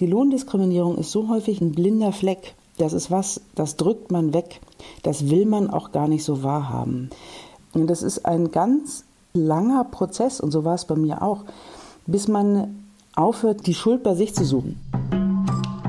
Die 0.00 0.06
Lohndiskriminierung 0.06 0.96
ist 0.96 1.10
so 1.10 1.28
häufig 1.28 1.60
ein 1.60 1.72
blinder 1.72 2.12
Fleck. 2.12 2.54
Das 2.78 2.94
ist 2.94 3.10
was, 3.10 3.42
das 3.54 3.76
drückt 3.76 4.10
man 4.10 4.32
weg. 4.32 4.62
Das 5.02 5.28
will 5.28 5.44
man 5.44 5.68
auch 5.68 5.92
gar 5.92 6.08
nicht 6.08 6.24
so 6.24 6.42
wahrhaben. 6.42 7.10
Und 7.74 7.86
das 7.88 8.02
ist 8.02 8.24
ein 8.24 8.50
ganz 8.50 9.04
langer 9.34 9.84
Prozess, 9.84 10.40
und 10.40 10.52
so 10.52 10.64
war 10.64 10.74
es 10.74 10.86
bei 10.86 10.96
mir 10.96 11.20
auch, 11.20 11.44
bis 12.06 12.28
man 12.28 12.82
aufhört, 13.14 13.66
die 13.66 13.74
Schuld 13.74 14.02
bei 14.02 14.14
sich 14.14 14.34
zu 14.34 14.44
suchen. 14.44 14.80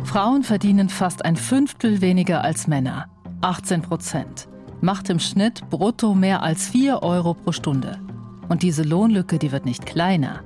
Frauen 0.04 0.44
verdienen 0.44 0.90
fast 0.90 1.24
ein 1.24 1.38
Fünftel 1.38 2.02
weniger 2.02 2.44
als 2.44 2.68
Männer. 2.68 3.06
18 3.40 3.82
Prozent. 3.82 4.50
Macht 4.82 5.10
im 5.10 5.20
Schnitt 5.20 5.70
brutto 5.70 6.14
mehr 6.14 6.44
als 6.44 6.68
4 6.68 7.02
Euro 7.02 7.34
pro 7.34 7.54
Stunde. 7.54 7.98
Und 8.50 8.62
diese 8.62 8.84
Lohnlücke, 8.84 9.40
die 9.40 9.54
wird 9.54 9.64
nicht 9.64 9.86
kleiner. 9.86 10.42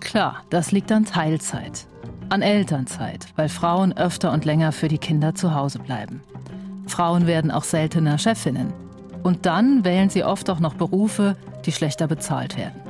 Klar, 0.00 0.42
das 0.50 0.72
liegt 0.72 0.90
an 0.90 1.04
Teilzeit. 1.04 1.87
An 2.30 2.42
Elternzeit, 2.42 3.26
weil 3.36 3.48
Frauen 3.48 3.96
öfter 3.96 4.32
und 4.32 4.44
länger 4.44 4.72
für 4.72 4.88
die 4.88 4.98
Kinder 4.98 5.34
zu 5.34 5.54
Hause 5.54 5.78
bleiben. 5.78 6.20
Frauen 6.86 7.26
werden 7.26 7.50
auch 7.50 7.64
seltener 7.64 8.18
Chefinnen. 8.18 8.72
Und 9.22 9.46
dann 9.46 9.84
wählen 9.84 10.10
sie 10.10 10.24
oft 10.24 10.50
auch 10.50 10.60
noch 10.60 10.74
Berufe, 10.74 11.36
die 11.64 11.72
schlechter 11.72 12.06
bezahlt 12.06 12.58
werden. 12.58 12.80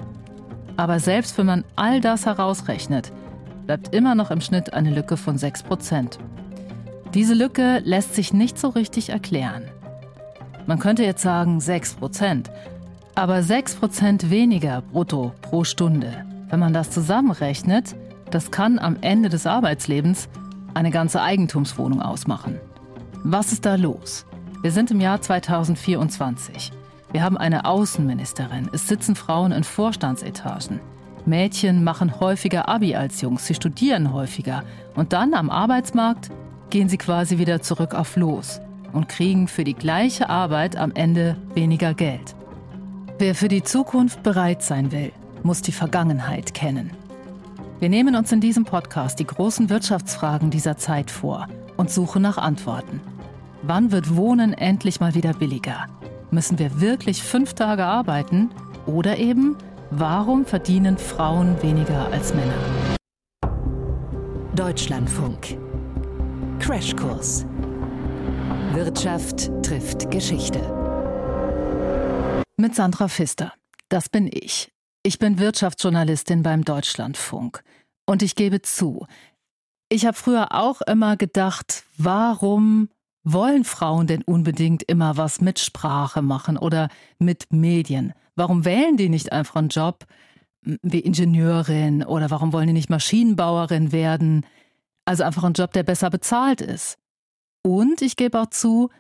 Aber 0.77 0.99
selbst 0.99 1.39
wenn 1.39 1.47
man 1.47 1.65
all 1.77 2.01
das 2.01 2.27
herausrechnet, 2.27 3.13
bleibt 3.67 3.95
immer 3.95 4.15
noch 4.15 4.31
im 4.33 4.41
Schnitt 4.41 4.73
eine 4.73 4.91
Lücke 4.91 5.17
von 5.17 5.39
6 5.39 5.63
Prozent. 5.63 6.19
Diese 7.15 7.35
Lücke 7.35 7.81
lässt 7.85 8.15
sich 8.15 8.33
nicht 8.33 8.59
so 8.59 8.69
richtig 8.69 9.11
erklären. 9.11 9.63
Man 10.67 10.81
könnte 10.81 11.05
jetzt 11.05 11.23
sagen 11.23 11.61
6 11.61 11.95
Prozent, 11.95 12.51
aber 13.15 13.43
6 13.43 13.77
Prozent 13.77 14.31
weniger 14.31 14.83
brutto 14.83 15.33
pro 15.43 15.65
Stunde. 15.65 16.25
Wenn 16.51 16.61
man 16.61 16.73
das 16.73 16.91
zusammenrechnet, 16.91 17.95
das 18.31 18.51
kann 18.51 18.79
am 18.79 18.97
Ende 19.01 19.29
des 19.29 19.47
Arbeitslebens 19.47 20.29
eine 20.75 20.91
ganze 20.91 21.23
Eigentumswohnung 21.23 22.03
ausmachen. 22.03 22.61
Was 23.25 23.53
ist 23.53 23.67
da 23.67 23.75
los? 23.75 24.27
Wir 24.63 24.73
sind 24.73 24.91
im 24.91 25.01
Jahr 25.01 25.21
2024. 25.21 26.73
Wir 27.13 27.23
haben 27.23 27.37
eine 27.37 27.65
Außenministerin. 27.65 28.69
Es 28.73 28.87
sitzen 28.87 29.17
Frauen 29.17 29.53
in 29.53 29.65
Vorstandsetagen. 29.65 30.81
Mädchen 31.25 31.85
machen 31.85 32.21
häufiger 32.21 32.69
Abi 32.69 32.95
als 32.95 33.21
Jungs. 33.21 33.47
Sie 33.47 33.55
studieren 33.55 34.13
häufiger. 34.13 34.63
Und 34.95 35.13
dann 35.13 35.35
am 35.35 35.51
Arbeitsmarkt 35.51 36.31
gehen 36.71 36.89
sie 36.89 36.99
quasi 36.99 37.39
wieder 37.39 37.63
zurück 37.63 37.95
auf 37.95 38.17
Los 38.17 38.61
und 38.93 39.09
kriegen 39.09 39.49
für 39.49 39.65
die 39.65 39.75
gleiche 39.75 40.29
Arbeit 40.29 40.77
am 40.77 40.93
Ende 40.93 41.37
weniger 41.55 41.95
Geld. 41.95 42.35
Wer 43.19 43.35
für 43.35 43.49
die 43.49 43.63
Zukunft 43.63 44.23
bereit 44.23 44.63
sein 44.63 44.93
will, 44.93 45.13
muss 45.43 45.63
die 45.63 45.73
Vergangenheit 45.73 46.55
kennen. 46.55 46.91
Wir 47.81 47.89
nehmen 47.89 48.17
uns 48.17 48.33
in 48.33 48.41
diesem 48.41 48.65
Podcast 48.65 49.21
die 49.21 49.27
großen 49.27 49.71
Wirtschaftsfragen 49.71 50.51
dieser 50.51 50.77
Zeit 50.77 51.13
vor 51.13 51.47
und 51.77 51.93
suchen 51.93 52.23
nach 52.23 52.37
Antworten. 52.37 53.01
Wann 53.63 53.93
wird 53.93 54.17
Wohnen 54.17 54.53
endlich 54.53 54.99
mal 54.99 55.15
wieder 55.15 55.33
billiger? 55.33 55.87
Müssen 56.33 56.59
wir 56.59 56.81
wirklich 56.81 57.23
fünf 57.23 57.55
Tage 57.55 57.85
arbeiten? 57.85 58.51
Oder 58.87 59.19
eben, 59.19 59.57
warum 59.91 60.45
verdienen 60.45 60.99
Frauen 60.99 61.63
weniger 61.63 62.11
als 62.11 62.35
Männer? 62.35 62.99
Deutschlandfunk. 64.57 65.57
Crashkurs. 66.59 67.47
Wirtschaft 68.73 69.53
trifft 69.63 70.11
Geschichte. 70.11 70.61
Mit 72.57 72.75
Sandra 72.75 73.09
Pfister. 73.09 73.53
Das 73.89 74.09
bin 74.09 74.29
ich. 74.33 74.69
Ich 75.09 75.19
bin 75.19 75.39
Wirtschaftsjournalistin 75.39 76.43
beim 76.43 76.67
Deutschlandfunk. 76.67 77.65
Und 78.05 78.23
ich 78.23 78.35
gebe 78.35 78.61
zu, 78.61 79.07
ich 79.89 80.05
habe 80.05 80.15
früher 80.15 80.49
auch 80.53 80.83
immer 80.83 81.17
gedacht, 81.17 81.85
warum 81.97 82.91
wollen 83.25 83.65
Frauen 83.65 84.07
denn 84.07 84.21
unbedingt 84.21 84.83
immer 84.83 85.17
was 85.17 85.41
mit 85.41 85.61
Sprache 85.61 86.21
machen 86.21 86.59
oder 86.59 86.91
mit 87.19 87.51
Medien? 87.51 88.13
Warum 88.37 88.67
wählen 88.67 88.99
die 88.99 89.09
nicht 89.09 89.33
einfach 89.33 89.57
einen 89.57 89.71
Job 89.71 90.05
wie 90.61 91.01
Ingenieurin 91.01 92.05
oder 92.05 92.31
warum 92.31 92.53
wollen 92.53 92.67
die 92.67 92.75
nicht 92.75 92.91
Maschinenbauerin 92.91 93.93
werden? 93.93 94.45
Also 95.07 95.25
einfach 95.25 95.45
einen 95.45 95.55
Job, 95.55 95.73
der 95.73 95.85
besser 95.85 96.11
bezahlt 96.11 96.61
ist. 96.61 96.99
Und 97.63 98.03
ich 98.03 98.17
gebe 98.17 98.39
auch 98.39 98.51
zu, 98.51 98.91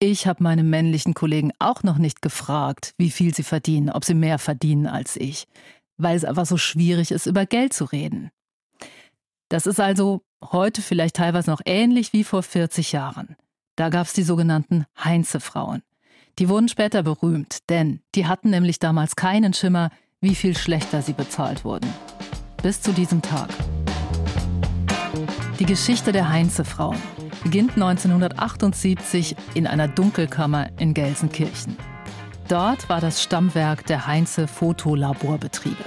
ich 0.00 0.26
habe 0.26 0.42
meine 0.42 0.62
männlichen 0.62 1.14
Kollegen 1.14 1.52
auch 1.58 1.82
noch 1.82 1.98
nicht 1.98 2.22
gefragt, 2.22 2.94
wie 2.98 3.10
viel 3.10 3.34
sie 3.34 3.42
verdienen, 3.42 3.90
ob 3.90 4.04
sie 4.04 4.14
mehr 4.14 4.38
verdienen 4.38 4.86
als 4.86 5.16
ich, 5.16 5.48
weil 5.96 6.16
es 6.16 6.24
einfach 6.24 6.46
so 6.46 6.56
schwierig 6.56 7.10
ist, 7.10 7.26
über 7.26 7.46
Geld 7.46 7.72
zu 7.72 7.84
reden. 7.84 8.30
Das 9.48 9.66
ist 9.66 9.80
also 9.80 10.22
heute 10.52 10.82
vielleicht 10.82 11.16
teilweise 11.16 11.50
noch 11.50 11.60
ähnlich 11.64 12.12
wie 12.12 12.22
vor 12.22 12.42
40 12.42 12.92
Jahren. 12.92 13.36
Da 13.76 13.88
gab 13.88 14.06
es 14.06 14.12
die 14.12 14.22
sogenannten 14.22 14.84
Heinze-Frauen. 15.02 15.82
Die 16.38 16.48
wurden 16.48 16.68
später 16.68 17.02
berühmt, 17.02 17.68
denn 17.68 18.00
die 18.14 18.26
hatten 18.26 18.50
nämlich 18.50 18.78
damals 18.78 19.16
keinen 19.16 19.52
Schimmer, 19.52 19.90
wie 20.20 20.34
viel 20.34 20.56
schlechter 20.56 21.02
sie 21.02 21.12
bezahlt 21.12 21.64
wurden. 21.64 21.92
Bis 22.62 22.80
zu 22.80 22.92
diesem 22.92 23.22
Tag. 23.22 23.48
Die 25.58 25.66
Geschichte 25.66 26.12
der 26.12 26.28
Heinze-Frauen 26.28 26.98
beginnt 27.42 27.72
1978 27.72 29.36
in 29.54 29.66
einer 29.66 29.88
Dunkelkammer 29.88 30.68
in 30.78 30.94
Gelsenkirchen. 30.94 31.76
Dort 32.48 32.88
war 32.88 33.00
das 33.00 33.22
Stammwerk 33.22 33.86
der 33.86 34.06
Heinze 34.06 34.48
Fotolaborbetriebe. 34.48 35.84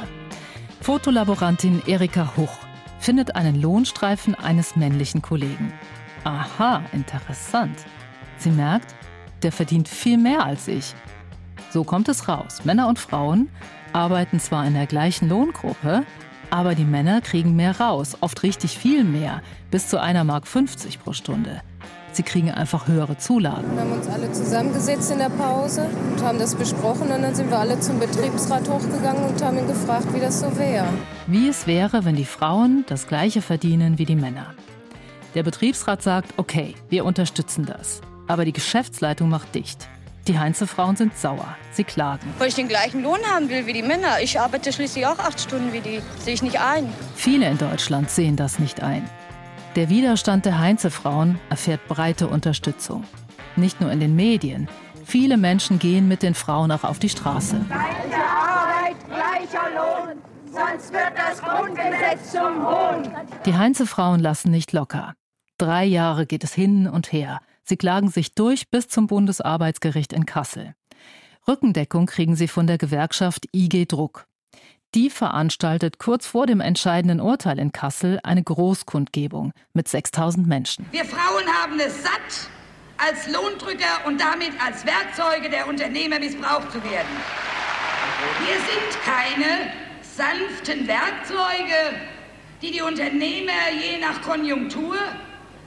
Fotolaborantin 0.82 1.82
Erika 1.88 2.34
Huch 2.38 2.58
findet 3.00 3.36
einen 3.36 3.60
Lohnstreifen 3.60 4.36
eines 4.36 4.76
männlichen 4.76 5.22
Kollegen. 5.22 5.74
Aha, 6.24 6.84
interessant. 6.92 7.78
Sie 8.38 8.52
merkt, 8.52 8.96
der 9.42 9.52
verdient 9.52 9.88
viel 9.88 10.18
mehr 10.18 10.46
als 10.46 10.68
ich. 10.68 10.94
So 11.72 11.84
kommt 11.84 12.10
es 12.10 12.28
raus. 12.28 12.64
Männer 12.64 12.88
und 12.88 13.00
Frauen 13.00 13.50
arbeiten 13.94 14.40
zwar 14.40 14.66
in 14.66 14.74
der 14.74 14.86
gleichen 14.86 15.30
Lohngruppe, 15.30 16.06
aber 16.52 16.76
die 16.76 16.86
Männer 16.86 17.22
kriegen 17.22 17.56
mehr 17.56 17.80
raus, 17.80 18.18
oft 18.22 18.44
richtig 18.44 18.78
viel 18.78 19.04
mehr, 19.04 19.42
bis 19.72 19.88
zu 19.88 20.00
einer 20.00 20.24
Mark 20.24 20.46
50 20.46 21.02
pro 21.02 21.14
Stunde. 21.14 21.62
Sie 22.12 22.24
kriegen 22.24 22.52
einfach 22.52 22.88
höhere 22.88 23.18
Zulagen. 23.18 23.74
Wir 23.74 23.82
haben 23.82 23.94
uns 23.94 24.08
alle 24.08 24.32
zusammengesetzt 24.34 25.12
in 25.12 25.20
der 25.20 25.30
Pause 25.30 25.90
und 26.12 26.22
haben 26.22 26.40
das 26.40 26.56
besprochen 26.56 27.10
und 27.10 27.22
dann 27.22 27.34
sind 27.34 27.50
wir 27.50 27.58
alle 27.58 27.80
zum 27.80 28.00
Betriebsrat 28.00 28.70
hochgegangen 28.70 29.24
und 29.24 29.42
haben 29.42 29.58
ihn 29.58 29.68
gefragt, 29.68 30.14
wie 30.14 30.20
das 30.20 30.42
so 30.42 30.58
wäre. 30.58 30.88
Wie 31.28 31.48
es 31.48 31.68
wäre, 31.68 32.04
wenn 32.04 32.18
die 32.18 32.26
Frauen 32.26 32.84
das 32.88 33.08
gleiche 33.08 33.42
verdienen 33.42 33.98
wie 33.98 34.06
die 34.06 34.18
Männer. 34.18 34.54
Der 35.36 35.44
Betriebsrat 35.44 36.04
sagt, 36.04 36.34
okay, 36.36 36.76
wir 36.90 37.06
unterstützen 37.06 37.66
das. 37.66 38.02
Aber 38.28 38.44
die 38.44 38.54
Geschäftsleitung 38.54 39.30
macht 39.30 39.56
dicht. 39.56 39.88
Die 40.28 40.38
Heinze-Frauen 40.38 40.96
sind 40.96 41.18
sauer. 41.18 41.56
Sie 41.72 41.84
klagen. 41.84 42.32
Weil 42.38 42.50
ich 42.50 42.56
den 42.56 42.68
gleichen 42.68 43.02
Lohn 43.02 43.20
haben 43.34 43.50
will 43.50 43.66
wie 43.66 43.74
die 43.74 43.82
Männer. 43.82 44.22
Ich 44.22 44.40
arbeite 44.40 44.72
schließlich 44.72 45.06
auch 45.08 45.18
acht 45.18 45.40
Stunden 45.40 45.74
wie 45.74 45.80
die. 45.80 46.02
Sehe 46.20 46.36
ich 46.36 46.44
nicht 46.44 46.60
ein. 46.60 46.88
Viele 47.16 47.50
in 47.50 47.58
Deutschland 47.58 48.10
sehen 48.10 48.36
das 48.36 48.60
nicht 48.60 48.84
ein. 48.84 49.10
Der 49.76 49.90
Widerstand 49.90 50.46
der 50.46 50.60
Heinze-Frauen 50.60 51.40
erfährt 51.50 51.88
breite 51.88 52.28
Unterstützung. 52.28 53.04
Nicht 53.56 53.82
nur 53.82 53.92
in 53.92 54.00
den 54.00 54.16
Medien. 54.16 54.70
Viele 55.06 55.38
Menschen 55.38 55.80
gehen 55.80 56.08
mit 56.08 56.24
den 56.24 56.36
Frauen 56.36 56.72
auch 56.72 56.84
auf 56.84 57.00
die 57.00 57.10
Straße. 57.10 57.60
Gleiche 57.68 58.24
Arbeit, 58.24 58.96
gleicher 59.08 59.70
Lohn, 59.76 60.18
sonst 60.46 60.94
wird 60.94 61.14
das 61.18 61.42
Grundgesetz 61.42 62.32
zum 62.32 62.66
Hohn. 62.66 63.12
Die 63.46 63.56
Heinze-Frauen 63.56 64.20
lassen 64.20 64.52
nicht 64.52 64.72
locker. 64.72 65.16
Drei 65.58 65.86
Jahre 65.86 66.26
geht 66.26 66.44
es 66.44 66.54
hin 66.54 66.88
und 66.88 67.12
her. 67.12 67.40
Sie 67.72 67.78
klagen 67.78 68.10
sich 68.10 68.36
durch 68.36 68.70
bis 68.70 68.90
zum 68.90 69.08
Bundesarbeitsgericht 69.08 70.12
in 70.12 70.26
Kassel. 70.26 70.76
Rückendeckung 71.48 72.06
kriegen 72.06 72.36
sie 72.36 72.50
von 72.50 72.68
der 72.68 72.78
Gewerkschaft 72.78 73.48
IG 73.56 73.86
Druck. 73.86 74.26
Die 74.94 75.10
veranstaltet 75.10 75.98
kurz 75.98 76.28
vor 76.28 76.48
dem 76.48 76.60
entscheidenden 76.60 77.22
Urteil 77.22 77.58
in 77.60 77.72
Kassel 77.72 78.20
eine 78.24 78.44
Großkundgebung 78.44 79.54
mit 79.72 79.88
6000 79.88 80.48
Menschen. 80.48 80.86
Wir 80.92 81.06
Frauen 81.06 81.48
haben 81.48 81.80
es 81.80 82.04
satt, 82.04 82.50
als 82.98 83.32
Lohndrücker 83.32 84.06
und 84.06 84.20
damit 84.20 84.52
als 84.62 84.86
Werkzeuge 84.86 85.50
der 85.50 85.70
Unternehmer 85.70 86.20
missbraucht 86.20 86.74
zu 86.74 86.84
werden. 86.84 87.16
Wir 88.48 88.58
sind 88.58 89.02
keine 89.06 89.72
sanften 90.02 90.90
Werkzeuge, 90.90 91.96
die 92.62 92.72
die 92.72 92.82
Unternehmer 92.82 93.72
je 93.82 93.98
nach 94.02 94.22
Konjunktur 94.24 94.98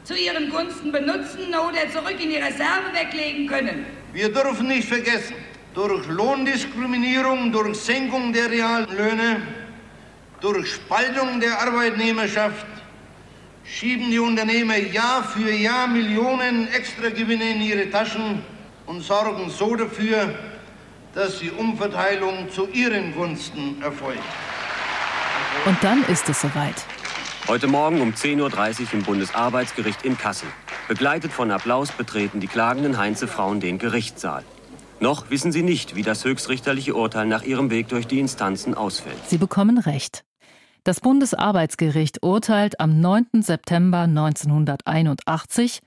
zu 0.05 0.15
ihren 0.15 0.51
Gunsten 0.51 0.93
benutzen 0.93 1.49
oder 1.49 1.91
zurück 1.91 2.17
in 2.23 2.31
die 2.31 2.37
Reserve 2.37 2.93
weglegen 2.93 3.47
können. 3.47 3.87
Wir 4.13 4.33
dürfen 4.33 4.69
nicht 4.69 4.87
vergessen, 4.87 5.35
durch 5.75 6.07
Lohndiskriminierung, 6.07 7.51
durch 7.51 7.77
Senkung 7.79 8.33
der 8.33 8.51
realen 8.51 8.97
Löhne, 8.97 9.43
durch 10.41 10.75
Spaltung 10.75 11.41
der 11.41 11.59
Arbeitnehmerschaft 11.59 12.67
schieben 13.65 14.11
die 14.11 14.19
Unternehmer 14.19 14.77
Jahr 14.77 15.25
für 15.25 15.51
Jahr 15.51 15.87
Millionen 15.87 16.69
Extragewinne 16.69 17.51
in 17.51 17.63
ihre 17.63 17.91
Taschen 17.91 18.43
und 18.87 19.01
sorgen 19.01 19.49
so 19.49 19.75
dafür, 19.75 20.35
dass 21.15 21.39
die 21.39 21.51
Umverteilung 21.51 22.51
zu 22.51 22.69
ihren 22.69 23.15
Gunsten 23.15 23.81
erfolgt. 23.83 24.21
Und 25.65 25.83
dann 25.83 26.05
ist 26.09 26.29
es 26.29 26.43
soweit. 26.43 26.85
Heute 27.47 27.67
Morgen 27.67 28.01
um 28.01 28.13
10.30 28.13 28.41
Uhr 28.81 28.95
im 28.95 29.03
Bundesarbeitsgericht 29.03 30.03
in 30.03 30.17
Kassel. 30.17 30.49
Begleitet 30.89 31.31
von 31.31 31.51
Applaus 31.51 31.93
betreten 31.93 32.41
die 32.41 32.47
klagenden 32.47 32.97
Heinze-Frauen 32.97 33.61
den 33.61 33.79
Gerichtssaal. 33.79 34.43
Noch 34.99 35.29
wissen 35.29 35.53
sie 35.53 35.63
nicht, 35.63 35.95
wie 35.95 36.03
das 36.03 36.25
höchstrichterliche 36.25 36.95
Urteil 36.95 37.27
nach 37.27 37.43
ihrem 37.43 37.69
Weg 37.69 37.89
durch 37.89 38.07
die 38.07 38.19
Instanzen 38.19 38.73
ausfällt. 38.73 39.19
Sie 39.27 39.37
bekommen 39.37 39.77
Recht. 39.77 40.25
Das 40.85 41.01
Bundesarbeitsgericht 41.01 42.23
urteilt 42.23 42.81
am 42.81 42.99
9. 43.01 43.43
September 43.43 44.01
1981, 44.01 45.81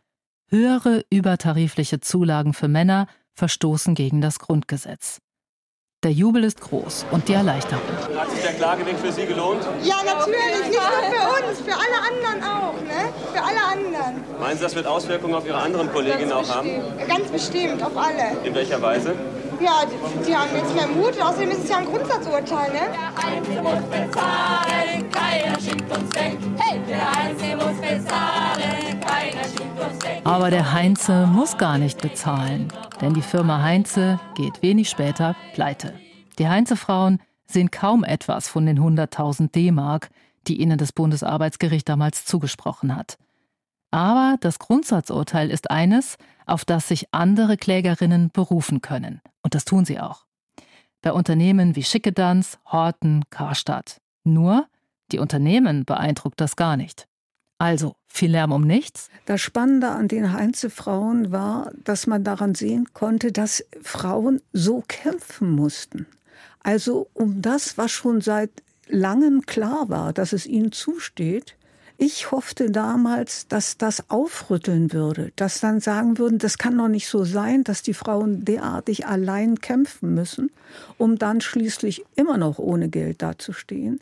höhere 0.49 1.05
übertarifliche 1.09 1.99
Zulagen 1.99 2.53
für 2.53 2.67
Männer 2.67 3.07
verstoßen 3.33 3.95
gegen 3.95 4.21
das 4.21 4.37
Grundgesetz. 4.37 5.21
Der 6.03 6.11
Jubel 6.11 6.43
ist 6.43 6.61
groß 6.61 7.07
und 7.09 7.27
die 7.27 7.33
Erleichterung. 7.33 7.81
Hat 8.15 8.29
sich 8.29 8.43
der 8.43 8.53
Klageweg 8.53 8.99
für 8.99 9.11
Sie 9.11 9.25
gelohnt? 9.25 9.63
Ja, 9.81 9.95
natürlich. 10.05 10.69
Nicht 10.69 10.79
nur 10.79 10.83
für 11.09 11.49
uns, 11.49 11.59
für 11.59 11.73
alle 11.73 11.97
anderen 11.97 12.43
auch. 12.43 12.73
Ne? 12.83 13.11
Für 13.33 13.41
alle 13.41 13.63
anderen. 13.63 14.23
Meinen 14.39 14.57
Sie, 14.57 14.63
das 14.63 14.75
wird 14.75 14.85
Auswirkungen 14.85 15.33
auf 15.33 15.47
Ihre 15.47 15.57
anderen 15.57 15.91
Kolleginnen 15.91 16.31
auch 16.31 16.47
haben? 16.47 16.69
Ganz 17.07 17.31
bestimmt, 17.31 17.81
auf 17.81 17.97
alle. 17.97 18.37
In 18.43 18.53
welcher 18.53 18.79
Weise? 18.79 19.15
Ja, 19.59 19.83
die, 19.85 20.25
die 20.25 20.35
haben 20.35 20.49
jetzt 20.55 20.75
mehr 20.75 20.87
Mut. 20.87 21.19
Außerdem 21.19 21.51
ist 21.51 21.63
es 21.63 21.69
ja 21.69 21.77
ein 21.77 21.85
Grundsatzurteil. 21.85 22.71
Ne? 22.71 22.79
Der 22.93 23.25
Einzelne 23.25 23.61
muss 23.63 23.83
bezahlen, 23.83 25.11
keiner 25.11 25.59
schickt 25.59 25.97
uns 25.97 26.15
weg. 26.15 26.37
Hey, 26.57 26.79
der 26.87 27.17
Einzelne 27.17 27.55
muss 27.55 27.81
bezahlen, 27.81 28.99
keiner 28.99 29.43
schickt 29.43 29.79
uns 29.79 30.03
weg. 30.03 30.21
Aber 30.23 30.51
der 30.51 30.73
Heinze 30.73 31.25
muss 31.25 31.57
gar 31.57 31.77
nicht 31.77 32.01
bezahlen. 32.01 32.67
Denn 33.01 33.13
die 33.13 33.21
Firma 33.21 33.61
Heinze 33.61 34.19
geht 34.35 34.61
wenig 34.61 34.89
später 34.89 35.35
pleite. 35.53 35.93
Die 36.37 36.47
Heinze-Frauen 36.47 37.19
sehen 37.47 37.71
kaum 37.71 38.03
etwas 38.03 38.47
von 38.47 38.65
den 38.65 38.79
100.000 38.79 39.51
D-Mark, 39.51 40.09
die 40.47 40.61
ihnen 40.61 40.77
das 40.77 40.91
Bundesarbeitsgericht 40.91 41.89
damals 41.89 42.25
zugesprochen 42.25 42.95
hat. 42.95 43.17
Aber 43.89 44.35
das 44.41 44.59
Grundsatzurteil 44.59 45.49
ist 45.49 45.71
eines, 45.71 46.17
auf 46.45 46.65
das 46.65 46.87
sich 46.87 47.07
andere 47.11 47.57
Klägerinnen 47.57 48.29
berufen 48.31 48.81
können. 48.81 49.21
Und 49.47 49.55
das 49.55 49.63
tun 49.63 49.85
sie 49.85 49.97
auch. 49.97 50.25
Bei 51.01 51.13
Unternehmen 51.13 51.77
wie 51.77 51.83
Schickedanz, 51.83 52.59
Horten, 52.69 53.23
Karstadt. 53.29 54.01
Nur, 54.25 54.67
die 55.13 55.19
Unternehmen 55.19 55.85
beeindruckt 55.85 56.41
das 56.41 56.57
gar 56.57 56.75
nicht. 56.75 57.07
Also, 57.57 57.95
viel 58.09 58.31
Lärm 58.31 58.51
um 58.51 58.67
nichts? 58.67 59.09
Das 59.25 59.39
Spannende 59.39 59.87
an 59.87 60.09
den 60.09 60.33
Heinze-Frauen 60.33 61.31
war, 61.31 61.71
dass 61.85 62.07
man 62.07 62.25
daran 62.25 62.55
sehen 62.55 62.89
konnte, 62.93 63.31
dass 63.31 63.63
Frauen 63.81 64.41
so 64.51 64.83
kämpfen 64.85 65.49
mussten. 65.49 66.07
Also 66.59 67.07
um 67.13 67.41
das, 67.41 67.77
was 67.77 67.91
schon 67.91 68.19
seit 68.19 68.51
langem 68.89 69.45
klar 69.45 69.87
war, 69.87 70.11
dass 70.11 70.33
es 70.33 70.45
ihnen 70.45 70.73
zusteht. 70.73 71.55
Ich 71.99 72.29
hoffte 72.29 72.69
damals, 72.69 73.47
dass 73.47 73.77
das 73.77 74.11
aufrütteln 74.11 74.93
würde, 74.93 75.31
dass 75.35 75.59
dann 75.61 75.79
sagen 75.79 76.19
würden, 76.19 76.37
das 76.37 76.59
kann 76.59 76.77
doch 76.77 76.87
nicht 76.87 77.07
so 77.07 77.23
sein, 77.23 77.63
dass 77.63 77.81
die 77.81 77.95
Frauen 77.95 78.45
derartig 78.45 79.07
allein 79.07 79.59
kämpfen 79.61 80.13
müssen, 80.13 80.51
um 80.99 81.17
dann 81.17 81.41
schließlich 81.41 82.05
immer 82.15 82.37
noch 82.37 82.59
ohne 82.59 82.89
Geld 82.89 83.23
dazustehen. 83.23 83.99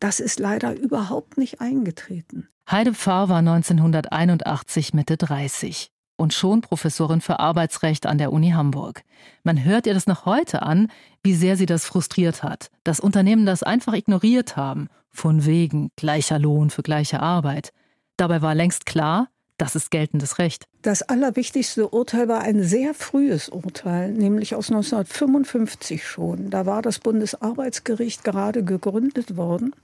Das 0.00 0.18
ist 0.18 0.40
leider 0.40 0.76
überhaupt 0.76 1.38
nicht 1.38 1.60
eingetreten. 1.60 2.48
Heide 2.68 2.94
Pfarr 2.94 3.28
war 3.28 3.38
1981 3.38 4.92
Mitte 4.92 5.16
30 5.16 5.92
und 6.16 6.34
schon 6.34 6.62
Professorin 6.62 7.20
für 7.20 7.38
Arbeitsrecht 7.38 8.06
an 8.06 8.18
der 8.18 8.32
Uni 8.32 8.50
Hamburg. 8.50 9.04
Man 9.44 9.62
hört 9.62 9.86
ihr 9.86 9.94
das 9.94 10.08
noch 10.08 10.26
heute 10.26 10.62
an, 10.62 10.90
wie 11.22 11.34
sehr 11.34 11.56
sie 11.56 11.66
das 11.66 11.84
frustriert 11.84 12.42
hat, 12.42 12.70
dass 12.82 12.98
Unternehmen 12.98 13.46
das 13.46 13.62
einfach 13.62 13.92
ignoriert 13.92 14.56
haben, 14.56 14.88
von 15.16 15.44
wegen 15.44 15.90
gleicher 15.96 16.38
Lohn 16.38 16.70
für 16.70 16.82
gleiche 16.82 17.20
Arbeit. 17.20 17.72
Dabei 18.16 18.42
war 18.42 18.54
längst 18.54 18.86
klar, 18.86 19.28
das 19.58 19.74
ist 19.74 19.90
geltendes 19.90 20.38
Recht. 20.38 20.66
Das 20.82 21.02
allerwichtigste 21.02 21.88
Urteil 21.88 22.28
war 22.28 22.42
ein 22.42 22.62
sehr 22.62 22.94
frühes 22.94 23.48
Urteil, 23.48 24.12
nämlich 24.12 24.54
aus 24.54 24.70
1955 24.70 26.06
schon. 26.06 26.50
Da 26.50 26.66
war 26.66 26.82
das 26.82 26.98
Bundesarbeitsgericht 26.98 28.22
gerade 28.22 28.62
gegründet 28.62 29.36
worden 29.36 29.74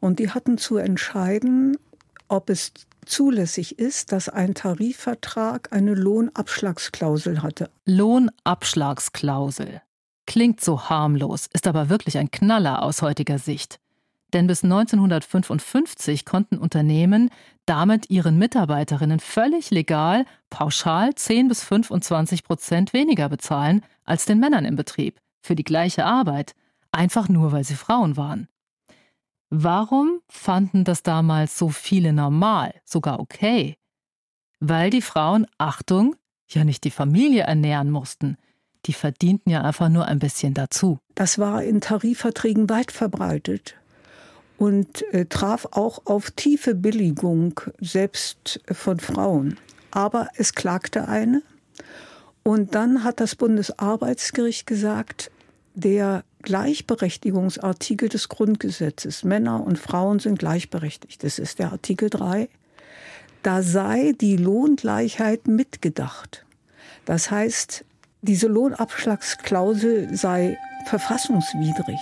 und 0.00 0.18
die 0.20 0.30
hatten 0.30 0.58
zu 0.58 0.76
entscheiden, 0.76 1.76
ob 2.28 2.50
es 2.50 2.72
zulässig 3.04 3.78
ist, 3.78 4.12
dass 4.12 4.28
ein 4.28 4.54
Tarifvertrag 4.54 5.72
eine 5.72 5.94
Lohnabschlagsklausel 5.94 7.42
hatte. 7.42 7.70
Lohnabschlagsklausel. 7.84 9.82
Klingt 10.26 10.60
so 10.60 10.88
harmlos, 10.88 11.46
ist 11.52 11.66
aber 11.68 11.88
wirklich 11.88 12.18
ein 12.18 12.30
Knaller 12.30 12.82
aus 12.82 13.02
heutiger 13.02 13.38
Sicht. 13.38 13.78
Denn 14.32 14.46
bis 14.46 14.64
1955 14.64 16.24
konnten 16.24 16.58
Unternehmen 16.58 17.30
damit 17.64 18.10
ihren 18.10 18.38
Mitarbeiterinnen 18.38 19.20
völlig 19.20 19.70
legal 19.70 20.24
pauschal 20.50 21.14
10 21.14 21.48
bis 21.48 21.62
25 21.62 22.44
Prozent 22.44 22.92
weniger 22.92 23.28
bezahlen 23.28 23.84
als 24.04 24.24
den 24.24 24.40
Männern 24.40 24.64
im 24.64 24.76
Betrieb 24.76 25.20
für 25.40 25.54
die 25.54 25.64
gleiche 25.64 26.04
Arbeit, 26.04 26.54
einfach 26.90 27.28
nur 27.28 27.52
weil 27.52 27.64
sie 27.64 27.74
Frauen 27.74 28.16
waren. 28.16 28.48
Warum 29.48 30.20
fanden 30.28 30.82
das 30.82 31.04
damals 31.04 31.56
so 31.56 31.68
viele 31.68 32.12
normal, 32.12 32.74
sogar 32.84 33.20
okay? 33.20 33.76
Weil 34.58 34.90
die 34.90 35.02
Frauen, 35.02 35.46
Achtung, 35.56 36.16
ja 36.48 36.64
nicht 36.64 36.82
die 36.84 36.90
Familie 36.90 37.42
ernähren 37.42 37.90
mussten. 37.90 38.38
Die 38.86 38.92
verdienten 38.92 39.50
ja 39.50 39.62
einfach 39.62 39.88
nur 39.88 40.06
ein 40.06 40.18
bisschen 40.18 40.54
dazu. 40.54 40.98
Das 41.14 41.38
war 41.38 41.62
in 41.62 41.80
Tarifverträgen 41.80 42.68
weit 42.68 42.92
verbreitet 42.92 43.76
und 44.58 45.02
äh, 45.12 45.26
traf 45.26 45.66
auch 45.72 46.02
auf 46.06 46.30
tiefe 46.30 46.74
Billigung, 46.74 47.60
selbst 47.80 48.60
von 48.70 49.00
Frauen. 49.00 49.58
Aber 49.90 50.28
es 50.36 50.54
klagte 50.54 51.08
eine. 51.08 51.42
Und 52.42 52.74
dann 52.74 53.02
hat 53.02 53.20
das 53.20 53.34
Bundesarbeitsgericht 53.34 54.66
gesagt, 54.66 55.30
der 55.74 56.24
Gleichberechtigungsartikel 56.42 58.08
des 58.08 58.28
Grundgesetzes. 58.28 59.24
Männer 59.24 59.64
und 59.64 59.78
Frauen 59.78 60.20
sind 60.20 60.38
gleichberechtigt. 60.38 61.24
Das 61.24 61.38
ist 61.38 61.58
der 61.58 61.72
Artikel 61.72 62.08
3. 62.08 62.48
Da 63.42 63.62
sei 63.62 64.14
die 64.20 64.36
Lohngleichheit 64.36 65.48
mitgedacht. 65.48 66.46
Das 67.04 67.30
heißt, 67.30 67.84
diese 68.22 68.48
Lohnabschlagsklausel 68.48 70.16
sei 70.16 70.56
verfassungswidrig. 70.86 72.00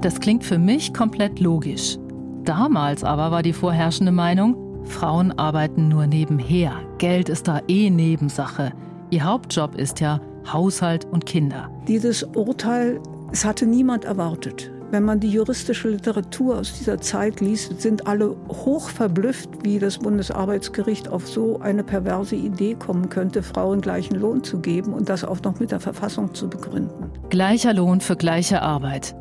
Das 0.00 0.20
klingt 0.20 0.44
für 0.44 0.58
mich 0.58 0.94
komplett 0.94 1.40
logisch. 1.40 1.98
Damals 2.44 3.04
aber 3.04 3.30
war 3.30 3.42
die 3.42 3.52
vorherrschende 3.52 4.12
Meinung, 4.12 4.56
Frauen 4.84 5.30
arbeiten 5.32 5.88
nur 5.88 6.06
nebenher. 6.06 6.72
Geld 6.98 7.28
ist 7.28 7.46
da 7.46 7.60
eh 7.68 7.90
Nebensache. 7.90 8.72
Ihr 9.10 9.24
Hauptjob 9.24 9.74
ist 9.74 10.00
ja 10.00 10.20
Haushalt 10.50 11.04
und 11.04 11.26
Kinder. 11.26 11.70
Dieses 11.86 12.22
Urteil 12.22 13.00
es 13.32 13.44
hatte 13.44 13.64
niemand 13.64 14.04
erwartet. 14.04 14.72
Wenn 14.90 15.04
man 15.04 15.20
die 15.20 15.28
juristische 15.30 15.88
Literatur 15.88 16.58
aus 16.58 16.76
dieser 16.76 17.00
Zeit 17.00 17.40
liest, 17.40 17.80
sind 17.80 18.08
alle 18.08 18.34
hoch 18.48 18.88
verblüfft, 18.88 19.48
wie 19.62 19.78
das 19.78 19.98
Bundesarbeitsgericht 19.98 21.08
auf 21.08 21.28
so 21.28 21.60
eine 21.60 21.84
perverse 21.84 22.34
Idee 22.34 22.74
kommen 22.74 23.08
könnte, 23.08 23.44
Frauen 23.44 23.82
gleichen 23.82 24.16
Lohn 24.16 24.42
zu 24.42 24.58
geben 24.58 24.92
und 24.94 25.08
das 25.08 25.22
auch 25.22 25.40
noch 25.42 25.60
mit 25.60 25.70
der 25.70 25.78
Verfassung 25.78 26.34
zu 26.34 26.50
begründen. 26.50 27.12
Gleicher 27.28 27.72
Lohn 27.72 28.00
für 28.00 28.16
gleiche 28.16 28.62
Arbeit, 28.62 29.14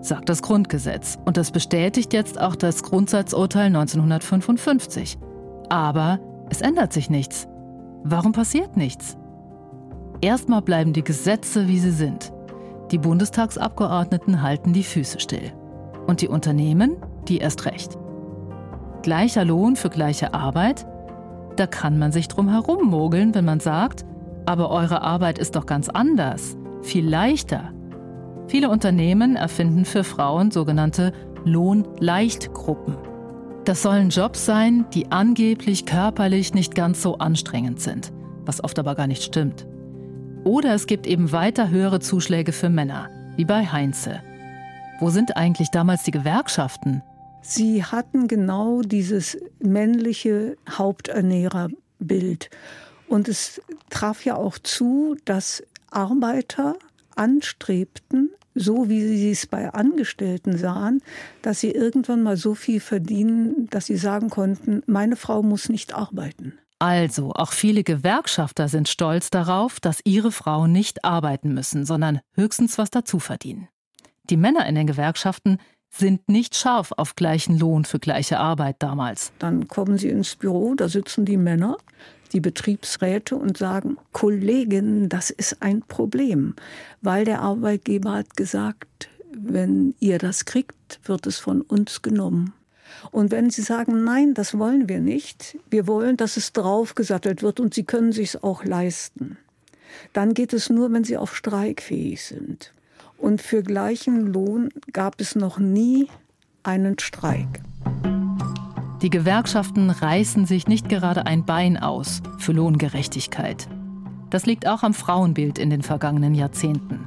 sagt 0.00 0.28
das 0.28 0.42
Grundgesetz. 0.42 1.18
Und 1.24 1.36
das 1.36 1.50
bestätigt 1.50 2.12
jetzt 2.12 2.40
auch 2.40 2.56
das 2.56 2.82
Grundsatzurteil 2.82 3.66
1955. 3.66 5.18
Aber 5.68 6.18
es 6.50 6.60
ändert 6.60 6.92
sich 6.92 7.10
nichts. 7.10 7.46
Warum 8.02 8.32
passiert 8.32 8.76
nichts? 8.76 9.16
Erstmal 10.20 10.62
bleiben 10.62 10.92
die 10.92 11.04
Gesetze, 11.04 11.68
wie 11.68 11.78
sie 11.78 11.92
sind. 11.92 12.32
Die 12.90 12.98
Bundestagsabgeordneten 12.98 14.42
halten 14.42 14.72
die 14.72 14.82
Füße 14.82 15.20
still. 15.20 15.52
Und 16.06 16.22
die 16.22 16.28
Unternehmen, 16.28 16.96
die 17.28 17.38
erst 17.38 17.66
recht. 17.66 17.96
Gleicher 19.02 19.44
Lohn 19.44 19.76
für 19.76 19.90
gleiche 19.90 20.34
Arbeit? 20.34 20.86
Da 21.56 21.66
kann 21.66 21.98
man 21.98 22.12
sich 22.12 22.28
drum 22.28 22.48
herummogeln, 22.48 23.34
wenn 23.34 23.44
man 23.44 23.60
sagt, 23.60 24.04
aber 24.46 24.70
eure 24.70 25.02
Arbeit 25.02 25.38
ist 25.38 25.56
doch 25.56 25.66
ganz 25.66 25.88
anders, 25.88 26.56
viel 26.82 27.08
leichter. 27.08 27.72
Viele 28.50 28.68
Unternehmen 28.68 29.36
erfinden 29.36 29.84
für 29.84 30.02
Frauen 30.02 30.50
sogenannte 30.50 31.12
Lohnleichtgruppen. 31.44 32.96
Das 33.64 33.80
sollen 33.80 34.10
Jobs 34.10 34.44
sein, 34.44 34.86
die 34.92 35.12
angeblich 35.12 35.86
körperlich 35.86 36.52
nicht 36.52 36.74
ganz 36.74 37.00
so 37.00 37.18
anstrengend 37.18 37.80
sind, 37.80 38.12
was 38.44 38.64
oft 38.64 38.76
aber 38.80 38.96
gar 38.96 39.06
nicht 39.06 39.22
stimmt. 39.22 39.68
Oder 40.42 40.74
es 40.74 40.88
gibt 40.88 41.06
eben 41.06 41.30
weiter 41.30 41.70
höhere 41.70 42.00
Zuschläge 42.00 42.50
für 42.50 42.70
Männer, 42.70 43.08
wie 43.36 43.44
bei 43.44 43.66
Heinze. 43.66 44.20
Wo 44.98 45.10
sind 45.10 45.36
eigentlich 45.36 45.70
damals 45.70 46.02
die 46.02 46.10
Gewerkschaften? 46.10 47.02
Sie 47.42 47.84
hatten 47.84 48.26
genau 48.26 48.82
dieses 48.82 49.38
männliche 49.60 50.56
Haupternährerbild. 50.68 52.50
Und 53.06 53.28
es 53.28 53.62
traf 53.90 54.24
ja 54.24 54.34
auch 54.34 54.58
zu, 54.58 55.14
dass 55.24 55.62
Arbeiter 55.92 56.74
anstrebten, 57.14 58.30
so 58.60 58.88
wie 58.88 59.00
sie 59.00 59.30
es 59.30 59.46
bei 59.46 59.72
Angestellten 59.72 60.58
sahen, 60.58 61.00
dass 61.42 61.60
sie 61.60 61.70
irgendwann 61.70 62.22
mal 62.22 62.36
so 62.36 62.54
viel 62.54 62.80
verdienen, 62.80 63.68
dass 63.70 63.86
sie 63.86 63.96
sagen 63.96 64.28
konnten, 64.28 64.82
meine 64.86 65.16
Frau 65.16 65.42
muss 65.42 65.68
nicht 65.68 65.94
arbeiten. 65.94 66.58
Also, 66.78 67.32
auch 67.32 67.52
viele 67.52 67.84
Gewerkschafter 67.84 68.68
sind 68.68 68.88
stolz 68.88 69.28
darauf, 69.30 69.80
dass 69.80 70.00
ihre 70.04 70.32
Frauen 70.32 70.72
nicht 70.72 71.04
arbeiten 71.04 71.52
müssen, 71.52 71.84
sondern 71.84 72.20
höchstens 72.34 72.78
was 72.78 72.90
dazu 72.90 73.18
verdienen. 73.18 73.68
Die 74.30 74.38
Männer 74.38 74.66
in 74.66 74.74
den 74.74 74.86
Gewerkschaften 74.86 75.58
sind 75.90 76.28
nicht 76.28 76.54
scharf 76.54 76.92
auf 76.96 77.16
gleichen 77.16 77.58
Lohn 77.58 77.84
für 77.84 77.98
gleiche 77.98 78.38
Arbeit 78.38 78.76
damals. 78.78 79.32
Dann 79.38 79.68
kommen 79.68 79.98
sie 79.98 80.08
ins 80.08 80.36
Büro, 80.36 80.74
da 80.74 80.88
sitzen 80.88 81.24
die 81.24 81.36
Männer, 81.36 81.76
die 82.32 82.40
Betriebsräte 82.40 83.36
und 83.36 83.58
sagen, 83.58 83.96
Kolleginnen, 84.12 85.08
das 85.08 85.30
ist 85.30 85.62
ein 85.62 85.82
Problem, 85.82 86.54
weil 87.02 87.24
der 87.24 87.40
Arbeitgeber 87.40 88.12
hat 88.12 88.36
gesagt, 88.36 89.08
wenn 89.32 89.94
ihr 90.00 90.18
das 90.18 90.44
kriegt, 90.44 91.00
wird 91.04 91.26
es 91.26 91.38
von 91.38 91.60
uns 91.62 92.02
genommen. 92.02 92.52
Und 93.10 93.30
wenn 93.30 93.50
Sie 93.50 93.62
sagen, 93.62 94.04
nein, 94.04 94.34
das 94.34 94.58
wollen 94.58 94.88
wir 94.88 95.00
nicht, 95.00 95.56
wir 95.70 95.86
wollen, 95.86 96.16
dass 96.16 96.36
es 96.36 96.52
draufgesattelt 96.52 97.42
wird 97.42 97.60
und 97.60 97.74
Sie 97.74 97.84
können 97.84 98.12
sich 98.12 98.42
auch 98.42 98.64
leisten, 98.64 99.36
dann 100.12 100.34
geht 100.34 100.52
es 100.52 100.70
nur, 100.70 100.92
wenn 100.92 101.04
Sie 101.04 101.16
auch 101.16 101.32
streikfähig 101.32 102.22
sind. 102.24 102.72
Und 103.16 103.42
für 103.42 103.62
gleichen 103.62 104.26
Lohn 104.26 104.70
gab 104.92 105.20
es 105.20 105.34
noch 105.34 105.58
nie 105.58 106.08
einen 106.62 106.98
Streik. 106.98 107.60
Die 109.02 109.08
Gewerkschaften 109.08 109.88
reißen 109.88 110.44
sich 110.44 110.68
nicht 110.68 110.90
gerade 110.90 111.24
ein 111.24 111.46
Bein 111.46 111.78
aus 111.78 112.20
für 112.36 112.52
Lohngerechtigkeit. 112.52 113.66
Das 114.28 114.44
liegt 114.44 114.68
auch 114.68 114.82
am 114.82 114.92
Frauenbild 114.92 115.58
in 115.58 115.70
den 115.70 115.80
vergangenen 115.80 116.34
Jahrzehnten. 116.34 117.06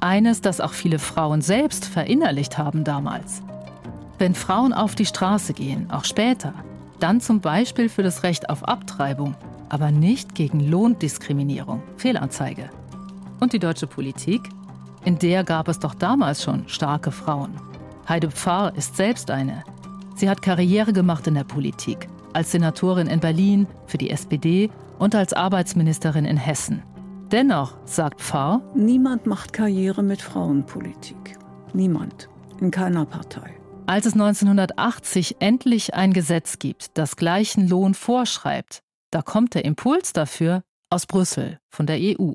Eines, 0.00 0.40
das 0.40 0.60
auch 0.60 0.72
viele 0.72 0.98
Frauen 0.98 1.40
selbst 1.40 1.84
verinnerlicht 1.84 2.58
haben 2.58 2.82
damals. 2.82 3.42
Wenn 4.18 4.34
Frauen 4.34 4.72
auf 4.72 4.96
die 4.96 5.06
Straße 5.06 5.52
gehen, 5.52 5.88
auch 5.92 6.04
später, 6.04 6.54
dann 6.98 7.20
zum 7.20 7.40
Beispiel 7.40 7.88
für 7.88 8.02
das 8.02 8.24
Recht 8.24 8.50
auf 8.50 8.66
Abtreibung, 8.66 9.36
aber 9.68 9.92
nicht 9.92 10.34
gegen 10.34 10.58
Lohndiskriminierung, 10.58 11.84
Fehlanzeige. 11.96 12.68
Und 13.38 13.52
die 13.52 13.60
deutsche 13.60 13.86
Politik? 13.86 14.48
In 15.04 15.20
der 15.20 15.44
gab 15.44 15.68
es 15.68 15.78
doch 15.78 15.94
damals 15.94 16.42
schon 16.42 16.68
starke 16.68 17.12
Frauen. 17.12 17.52
Heide 18.08 18.28
Pfarr 18.32 18.74
ist 18.74 18.96
selbst 18.96 19.30
eine. 19.30 19.62
Sie 20.18 20.28
hat 20.28 20.42
Karriere 20.42 20.92
gemacht 20.92 21.28
in 21.28 21.34
der 21.34 21.44
Politik, 21.44 22.08
als 22.32 22.50
Senatorin 22.50 23.06
in 23.06 23.20
Berlin 23.20 23.68
für 23.86 23.98
die 23.98 24.10
SPD 24.10 24.68
und 24.98 25.14
als 25.14 25.32
Arbeitsministerin 25.32 26.24
in 26.24 26.36
Hessen. 26.36 26.82
Dennoch, 27.30 27.76
sagt 27.84 28.20
Pfarr, 28.20 28.60
niemand 28.74 29.26
macht 29.26 29.52
Karriere 29.52 30.02
mit 30.02 30.20
Frauenpolitik. 30.20 31.38
Niemand. 31.72 32.28
In 32.60 32.72
keiner 32.72 33.06
Partei. 33.06 33.54
Als 33.86 34.06
es 34.06 34.14
1980 34.14 35.36
endlich 35.38 35.94
ein 35.94 36.12
Gesetz 36.12 36.58
gibt, 36.58 36.98
das 36.98 37.14
gleichen 37.14 37.68
Lohn 37.68 37.94
vorschreibt, 37.94 38.82
da 39.12 39.22
kommt 39.22 39.54
der 39.54 39.64
Impuls 39.64 40.12
dafür 40.12 40.64
aus 40.90 41.06
Brüssel, 41.06 41.60
von 41.70 41.86
der 41.86 41.98
EU. 42.00 42.32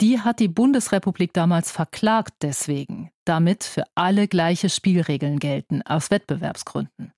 Die 0.00 0.20
hat 0.20 0.38
die 0.38 0.46
Bundesrepublik 0.46 1.32
damals 1.32 1.72
verklagt 1.72 2.34
deswegen, 2.42 3.10
damit 3.28 3.64
für 3.64 3.84
alle 3.94 4.28
gleiche 4.28 4.70
Spielregeln 4.70 5.38
gelten, 5.38 5.82
aus 5.82 6.10
Wettbewerbsgründen. 6.10 7.12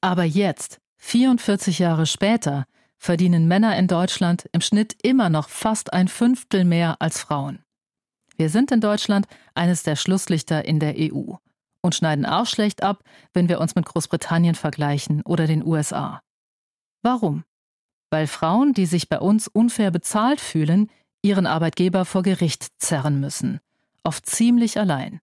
Aber 0.00 0.24
jetzt, 0.24 0.80
44 0.98 1.78
Jahre 1.78 2.06
später, 2.06 2.66
verdienen 2.98 3.48
Männer 3.48 3.76
in 3.76 3.88
Deutschland 3.88 4.48
im 4.52 4.60
Schnitt 4.60 4.96
immer 5.02 5.28
noch 5.28 5.48
fast 5.48 5.92
ein 5.92 6.08
Fünftel 6.08 6.64
mehr 6.64 6.96
als 7.00 7.20
Frauen. 7.20 7.64
Wir 8.36 8.48
sind 8.48 8.70
in 8.72 8.80
Deutschland 8.80 9.26
eines 9.54 9.82
der 9.82 9.96
Schlusslichter 9.96 10.64
in 10.64 10.80
der 10.80 10.94
EU 10.98 11.34
und 11.80 11.94
schneiden 11.94 12.26
auch 12.26 12.46
schlecht 12.46 12.82
ab, 12.82 13.02
wenn 13.32 13.48
wir 13.48 13.60
uns 13.60 13.74
mit 13.74 13.86
Großbritannien 13.86 14.54
vergleichen 14.54 15.22
oder 15.22 15.46
den 15.46 15.64
USA. 15.64 16.20
Warum? 17.02 17.44
Weil 18.10 18.26
Frauen, 18.26 18.72
die 18.72 18.86
sich 18.86 19.08
bei 19.08 19.18
uns 19.18 19.48
unfair 19.48 19.90
bezahlt 19.90 20.40
fühlen, 20.40 20.90
ihren 21.22 21.46
Arbeitgeber 21.46 22.04
vor 22.04 22.22
Gericht 22.22 22.68
zerren 22.78 23.20
müssen. 23.20 23.60
Oft 24.04 24.26
ziemlich 24.26 24.78
allein. 24.78 25.20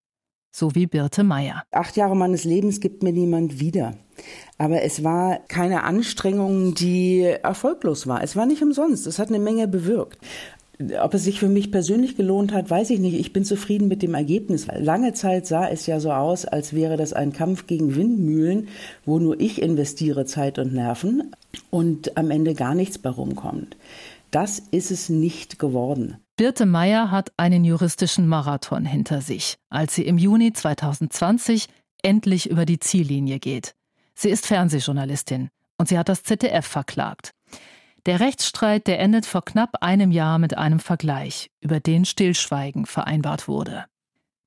So 0.52 0.76
wie 0.76 0.88
Birte 0.88 1.24
Meier. 1.24 1.64
Acht 1.72 1.96
Jahre 1.96 2.16
meines 2.16 2.44
Lebens 2.44 2.80
gibt 2.80 3.04
mir 3.04 3.14
niemand 3.14 3.60
wieder. 3.60 3.94
Aber 4.58 4.82
es 4.82 5.04
war 5.04 5.40
keine 5.48 5.84
Anstrengung, 5.84 6.74
die 6.74 7.22
erfolglos 7.22 8.08
war. 8.08 8.24
Es 8.24 8.36
war 8.36 8.46
nicht 8.46 8.62
umsonst. 8.62 9.08
Es 9.08 9.20
hat 9.20 9.30
eine 9.30 9.40
Menge 9.40 9.68
bewirkt. 9.68 10.18
Ob 11.02 11.14
es 11.14 11.26
sich 11.26 11.40
für 11.40 11.50
mich 11.50 11.72
persönlich 11.72 12.16
gelohnt 12.16 12.54
hat, 12.54 12.70
weiß 12.70 12.90
ich 12.92 13.00
nicht. 13.00 13.20
Ich 13.20 13.34
bin 13.34 13.44
zufrieden 13.44 13.90
mit 13.90 14.02
dem 14.02 14.14
Ergebnis. 14.14 14.66
Lange 14.78 15.14
Zeit 15.14 15.46
sah 15.46 15.68
es 15.68 15.86
ja 15.88 16.00
so 16.00 16.12
aus, 16.12 16.46
als 16.46 16.74
wäre 16.74 16.96
das 16.96 17.12
ein 17.12 17.34
Kampf 17.34 17.68
gegen 17.68 17.98
Windmühlen, 17.98 18.70
wo 19.06 19.20
nur 19.20 19.40
ich 19.42 19.62
investiere 19.62 20.26
Zeit 20.26 20.58
und 20.58 20.74
Nerven 20.74 21.36
und 21.70 22.16
am 22.18 22.32
Ende 22.32 22.54
gar 22.54 22.76
nichts 22.76 22.98
bei 22.98 23.10
rumkommt. 23.10 23.76
Das 24.32 24.62
ist 24.72 24.90
es 24.90 25.10
nicht 25.10 25.60
geworden. 25.60 26.18
Birte 26.40 26.66
Meyer 26.66 27.12
hat 27.12 27.34
einen 27.36 27.66
juristischen 27.66 28.26
Marathon 28.26 28.86
hinter 28.86 29.20
sich, 29.20 29.58
als 29.70 29.94
sie 29.94 30.06
im 30.06 30.18
Juni 30.18 30.54
2020 30.54 31.68
endlich 32.02 32.50
über 32.50 32.66
die 32.66 32.80
Ziellinie 32.80 33.40
geht. 33.40 33.76
Sie 34.16 34.30
ist 34.30 34.48
Fernsehjournalistin 34.48 35.50
und 35.78 35.90
sie 35.90 35.98
hat 35.98 36.08
das 36.08 36.24
ZDF 36.24 36.66
verklagt. 36.66 37.34
Der 38.06 38.22
Rechtsstreit, 38.22 38.88
der 38.88 39.02
endet 39.02 39.26
vor 39.26 39.44
knapp 39.44 39.84
einem 39.84 40.12
Jahr 40.12 40.40
mit 40.40 40.58
einem 40.58 40.80
Vergleich, 40.80 41.52
über 41.60 41.82
den 41.82 42.06
Stillschweigen 42.06 42.86
vereinbart 42.86 43.50
wurde. 43.50 43.84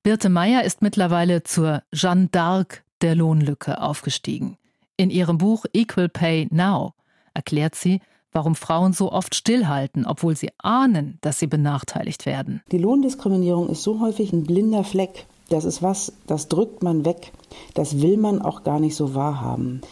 Birte 0.03 0.31
Meyer 0.31 0.65
ist 0.65 0.81
mittlerweile 0.81 1.43
zur 1.43 1.83
Jeanne 1.93 2.29
d'Arc 2.29 2.81
der 3.03 3.17
Lohnlücke 3.17 3.83
aufgestiegen. 3.83 4.57
In 4.97 5.11
ihrem 5.11 5.37
Buch 5.37 5.67
Equal 5.75 6.09
Pay 6.09 6.49
Now 6.51 6.95
erklärt 7.35 7.75
sie, 7.75 8.01
warum 8.33 8.55
Frauen 8.55 8.93
so 8.93 9.13
oft 9.13 9.35
stillhalten, 9.35 10.07
obwohl 10.07 10.37
sie 10.37 10.51
ahnen, 10.59 11.19
dass 11.21 11.39
sie 11.39 11.47
benachteiligt 11.47 12.27
werden. 12.27 12.63
Die 12.71 12.79
Lohndiskriminierung 12.79 13.69
ist 13.69 13.83
so 13.83 14.01
häufig 14.01 14.33
ein 14.33 14.45
blinder 14.45 14.85
Fleck. 14.85 15.27
Das 15.49 15.65
ist 15.65 15.83
was, 15.83 16.13
das 16.27 16.49
drückt 16.49 16.83
man 16.83 17.05
weg. 17.05 17.33
Das 17.75 18.01
will 18.01 18.17
man 18.17 18.41
auch 18.41 18.65
gar 18.65 18.81
nicht 18.81 18.97
so 18.97 19.15
wahrhaben. 19.15 19.83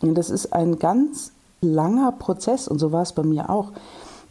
Und 0.00 0.14
das 0.14 0.30
ist 0.30 0.52
ein 0.52 0.78
ganz 0.78 1.32
langer 1.60 2.12
Prozess, 2.12 2.68
und 2.68 2.78
so 2.78 2.92
war 2.92 3.02
es 3.02 3.12
bei 3.12 3.22
mir 3.22 3.50
auch, 3.50 3.72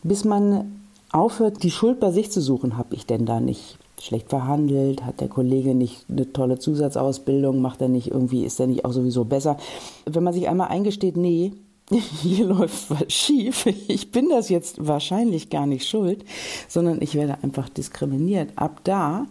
bis 0.04 0.24
man 0.24 0.82
aufhört, 1.12 1.64
die 1.64 1.72
Schuld 1.72 2.00
bei 2.00 2.12
sich 2.12 2.32
zu 2.32 2.42
suchen. 2.42 2.78
Habe 2.78 2.96
ich 2.96 3.06
denn 3.06 3.26
da 3.26 3.40
nicht 3.40 3.78
schlecht 4.00 4.30
verhandelt? 4.30 5.04
Hat 5.04 5.20
der 5.20 5.28
Kollege 5.28 5.74
nicht 5.74 6.06
eine 6.10 6.32
tolle 6.32 6.60
Zusatzausbildung? 6.60 7.60
Macht 7.62 7.82
er 7.82 7.90
nicht 7.90 8.12
irgendwie, 8.12 8.46
ist 8.46 8.60
er 8.60 8.68
nicht 8.68 8.86
auch 8.86 8.94
sowieso 8.94 9.26
besser? 9.26 9.58
Wenn 10.06 10.24
man 10.24 10.34
sich 10.34 10.48
einmal 10.48 10.68
eingesteht, 10.68 11.18
nee, 11.18 11.54
hier 12.22 12.46
läuft 12.48 12.90
was 12.90 13.14
schief, 13.14 13.66
ich 13.66 14.12
bin 14.12 14.30
das 14.30 14.50
jetzt 14.50 14.86
wahrscheinlich 14.86 15.50
gar 15.50 15.66
nicht 15.66 15.88
schuld, 15.88 16.26
sondern 16.68 17.02
ich 17.02 17.16
werde 17.16 17.38
einfach 17.44 17.70
diskriminiert. 17.70 18.52
Ab 18.58 18.82
da 18.84 19.26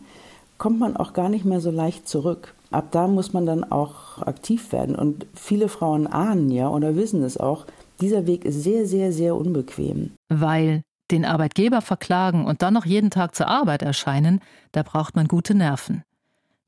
kommt 0.57 0.79
man 0.79 0.97
auch 0.97 1.13
gar 1.13 1.29
nicht 1.29 1.45
mehr 1.45 1.61
so 1.61 1.71
leicht 1.71 2.09
zurück. 2.09 2.55
Ab 2.71 2.89
da 2.93 3.09
muss 3.09 3.33
man 3.33 3.45
dann 3.45 3.63
auch 3.65 4.23
aktiv 4.23 4.73
werden. 4.73 4.97
Und 4.97 5.27
viele 5.35 5.69
Frauen 5.69 6.07
ahnen 6.07 6.51
ja 6.51 6.69
oder 6.69 6.97
wissen 6.97 7.23
es 7.23 7.37
auch, 7.37 7.67
dieser 8.01 8.27
Weg 8.27 8.45
ist 8.45 8.63
sehr, 8.63 8.87
sehr, 8.87 9.13
sehr 9.13 9.37
unbequem. 9.37 10.13
Weil 10.29 10.83
den 11.11 11.25
Arbeitgeber 11.25 11.83
verklagen 11.83 12.47
und 12.47 12.63
dann 12.63 12.75
noch 12.75 12.87
jeden 12.87 13.11
Tag 13.11 13.35
zur 13.35 13.49
Arbeit 13.49 13.83
erscheinen, 13.83 14.41
da 14.73 14.83
braucht 14.83 15.15
man 15.15 15.29
gute 15.29 15.55
Nerven. 15.55 16.03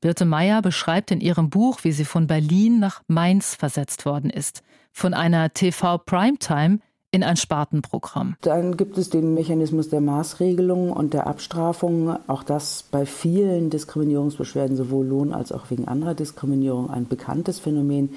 Birte 0.01 0.23
Meyer 0.23 0.61
beschreibt 0.61 1.11
in 1.11 1.19
ihrem 1.19 1.49
Buch, 1.49 1.79
wie 1.83 1.91
sie 1.91 2.05
von 2.05 2.27
Berlin 2.27 2.79
nach 2.79 3.01
Mainz 3.07 3.55
versetzt 3.55 4.05
worden 4.05 4.29
ist 4.29 4.63
von 4.99 5.13
einer 5.13 5.53
TV-Primetime 5.53 6.79
in 7.11 7.23
ein 7.23 7.37
Spartenprogramm. 7.37 8.35
Dann 8.41 8.77
gibt 8.77 8.97
es 8.97 9.09
den 9.09 9.33
Mechanismus 9.33 9.89
der 9.89 10.01
Maßregelung 10.01 10.91
und 10.91 11.13
der 11.13 11.25
Abstrafung. 11.25 12.15
Auch 12.27 12.43
das 12.43 12.83
bei 12.83 13.05
vielen 13.05 13.71
Diskriminierungsbeschwerden, 13.71 14.77
sowohl 14.77 15.07
Lohn 15.07 15.33
als 15.33 15.51
auch 15.51 15.71
wegen 15.71 15.87
anderer 15.87 16.13
Diskriminierung, 16.13 16.89
ein 16.89 17.07
bekanntes 17.07 17.59
Phänomen, 17.59 18.11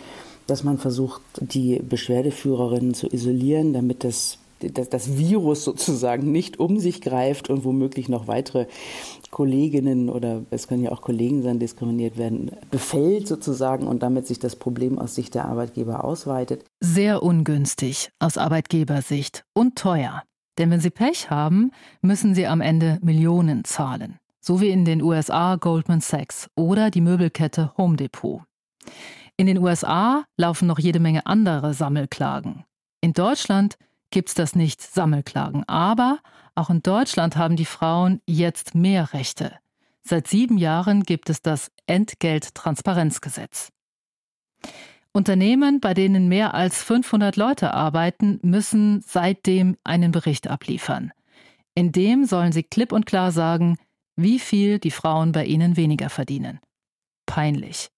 dass 0.46 0.64
man 0.64 0.76
versucht, 0.76 1.22
die 1.40 1.78
Beschwerdeführerinnen 1.78 2.92
zu 2.92 3.06
isolieren, 3.06 3.72
damit 3.72 4.04
das 4.04 4.38
das, 4.70 4.88
das 4.88 5.16
Virus 5.16 5.64
sozusagen 5.64 6.30
nicht 6.32 6.58
um 6.58 6.78
sich 6.78 7.00
greift 7.00 7.50
und 7.50 7.64
womöglich 7.64 8.08
noch 8.08 8.26
weitere 8.26 8.66
Kolleginnen 9.30 10.08
oder 10.08 10.42
es 10.50 10.68
können 10.68 10.84
ja 10.84 10.92
auch 10.92 11.00
Kollegen 11.00 11.42
sein, 11.42 11.58
diskriminiert 11.58 12.18
werden, 12.18 12.50
befällt 12.70 13.26
sozusagen 13.26 13.86
und 13.86 14.02
damit 14.02 14.26
sich 14.26 14.38
das 14.38 14.56
Problem 14.56 14.98
aus 14.98 15.14
Sicht 15.14 15.34
der 15.34 15.46
Arbeitgeber 15.46 16.04
ausweitet. 16.04 16.64
Sehr 16.80 17.22
ungünstig 17.22 18.10
aus 18.18 18.38
Arbeitgebersicht 18.38 19.44
und 19.54 19.76
teuer. 19.76 20.22
Denn 20.58 20.70
wenn 20.70 20.80
sie 20.80 20.90
Pech 20.90 21.30
haben, 21.30 21.72
müssen 22.02 22.34
sie 22.34 22.46
am 22.46 22.60
Ende 22.60 22.98
Millionen 23.02 23.64
zahlen. 23.64 24.18
So 24.40 24.60
wie 24.60 24.70
in 24.70 24.84
den 24.84 25.02
USA 25.02 25.56
Goldman 25.56 26.00
Sachs 26.00 26.48
oder 26.56 26.90
die 26.90 27.00
Möbelkette 27.00 27.72
Home 27.78 27.96
Depot. 27.96 28.42
In 29.36 29.46
den 29.46 29.58
USA 29.58 30.24
laufen 30.36 30.66
noch 30.66 30.78
jede 30.78 31.00
Menge 31.00 31.26
andere 31.26 31.74
Sammelklagen. 31.74 32.64
In 33.00 33.12
Deutschland 33.12 33.76
gibt 34.12 34.28
es 34.28 34.34
das 34.34 34.54
nicht, 34.54 34.80
Sammelklagen. 34.80 35.64
Aber 35.68 36.20
auch 36.54 36.70
in 36.70 36.82
Deutschland 36.82 37.36
haben 37.36 37.56
die 37.56 37.64
Frauen 37.64 38.20
jetzt 38.26 38.74
mehr 38.74 39.12
Rechte. 39.12 39.58
Seit 40.04 40.28
sieben 40.28 40.58
Jahren 40.58 41.02
gibt 41.02 41.30
es 41.30 41.42
das 41.42 41.72
Entgelttransparenzgesetz. 41.86 43.72
Unternehmen, 45.12 45.80
bei 45.80 45.94
denen 45.94 46.28
mehr 46.28 46.54
als 46.54 46.82
500 46.82 47.36
Leute 47.36 47.74
arbeiten, 47.74 48.38
müssen 48.42 49.02
seitdem 49.02 49.76
einen 49.84 50.10
Bericht 50.10 50.48
abliefern. 50.48 51.12
In 51.74 51.92
dem 51.92 52.24
sollen 52.24 52.52
sie 52.52 52.62
klipp 52.62 52.92
und 52.92 53.06
klar 53.06 53.32
sagen, 53.32 53.76
wie 54.16 54.38
viel 54.38 54.78
die 54.78 54.90
Frauen 54.90 55.32
bei 55.32 55.44
ihnen 55.44 55.76
weniger 55.76 56.10
verdienen. 56.10 56.60
Peinlich. 57.26 57.90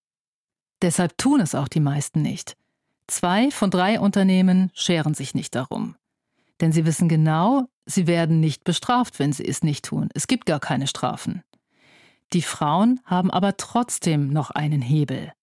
Deshalb 0.82 1.16
tun 1.18 1.40
es 1.40 1.54
auch 1.54 1.68
die 1.68 1.80
meisten 1.80 2.22
nicht. 2.22 2.56
Zwei 3.06 3.50
von 3.50 3.70
drei 3.70 4.00
Unternehmen 4.00 4.70
scheren 4.74 5.14
sich 5.14 5.34
nicht 5.34 5.54
darum. 5.54 5.96
Denn 6.64 6.72
sie 6.72 6.86
wissen 6.86 7.10
genau, 7.10 7.68
sie 7.84 8.06
werden 8.06 8.40
nicht 8.40 8.64
bestraft, 8.64 9.18
wenn 9.18 9.34
sie 9.34 9.44
es 9.44 9.62
nicht 9.62 9.84
tun. 9.84 10.08
Es 10.14 10.26
gibt 10.26 10.46
gar 10.46 10.60
keine 10.60 10.86
Strafen. 10.86 11.42
Die 12.32 12.40
Frauen 12.40 13.00
haben 13.04 13.30
aber 13.30 13.58
trotzdem 13.58 14.30
noch 14.30 14.50
einen 14.50 14.80
Hebel. 14.80 15.34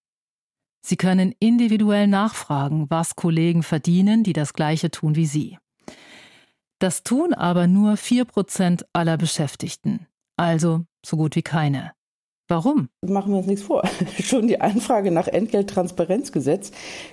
Sie 0.84 0.96
können 0.96 1.32
individuell 1.38 2.08
nachfragen, 2.08 2.90
was 2.90 3.14
Kollegen 3.14 3.62
verdienen, 3.62 4.24
die 4.24 4.32
das 4.32 4.52
gleiche 4.52 4.90
tun 4.90 5.14
wie 5.14 5.26
sie. 5.26 5.58
Das 6.80 7.04
tun 7.04 7.34
aber 7.34 7.68
nur 7.68 7.92
4% 7.92 8.82
aller 8.92 9.16
Beschäftigten, 9.16 10.08
also 10.36 10.86
so 11.06 11.16
gut 11.16 11.36
wie 11.36 11.42
keine. 11.42 11.92
Warum? 12.52 12.90
Machen 13.00 13.32
wir 13.32 13.38
uns 13.38 13.46
nichts 13.46 13.64
vor. 13.64 13.82
Schon 14.22 14.46
die 14.46 14.60
Anfrage 14.60 15.10
nach 15.10 15.26
Entgelttransparenzgesetz 15.26 16.70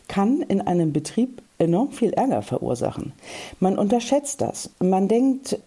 kann 0.09 0.41
in 0.41 0.59
einem 0.59 0.91
Betrieb 0.91 1.41
enorm 1.59 1.93
viel 1.93 2.11
Ärger 2.11 2.41
verursachen. 2.41 3.13
Man 3.61 3.77
unterschätzt 3.77 4.41
das. 4.41 4.71
Man 4.81 5.07
denkt, 5.07 5.57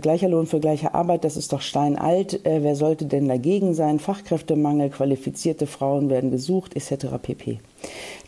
gleicher 0.00 0.28
Lohn 0.28 0.46
für 0.46 0.60
gleiche 0.60 0.94
Arbeit, 0.94 1.24
das 1.24 1.36
ist 1.36 1.52
doch 1.52 1.60
steinalt. 1.60 2.46
Äh, 2.46 2.62
wer 2.62 2.76
sollte 2.76 3.06
denn 3.06 3.26
dagegen 3.26 3.74
sein? 3.74 3.98
Fachkräftemangel, 3.98 4.90
qualifizierte 4.90 5.66
Frauen 5.66 6.08
werden 6.08 6.30
gesucht, 6.30 6.76
etc. 6.76 7.06
pp. 7.20 7.58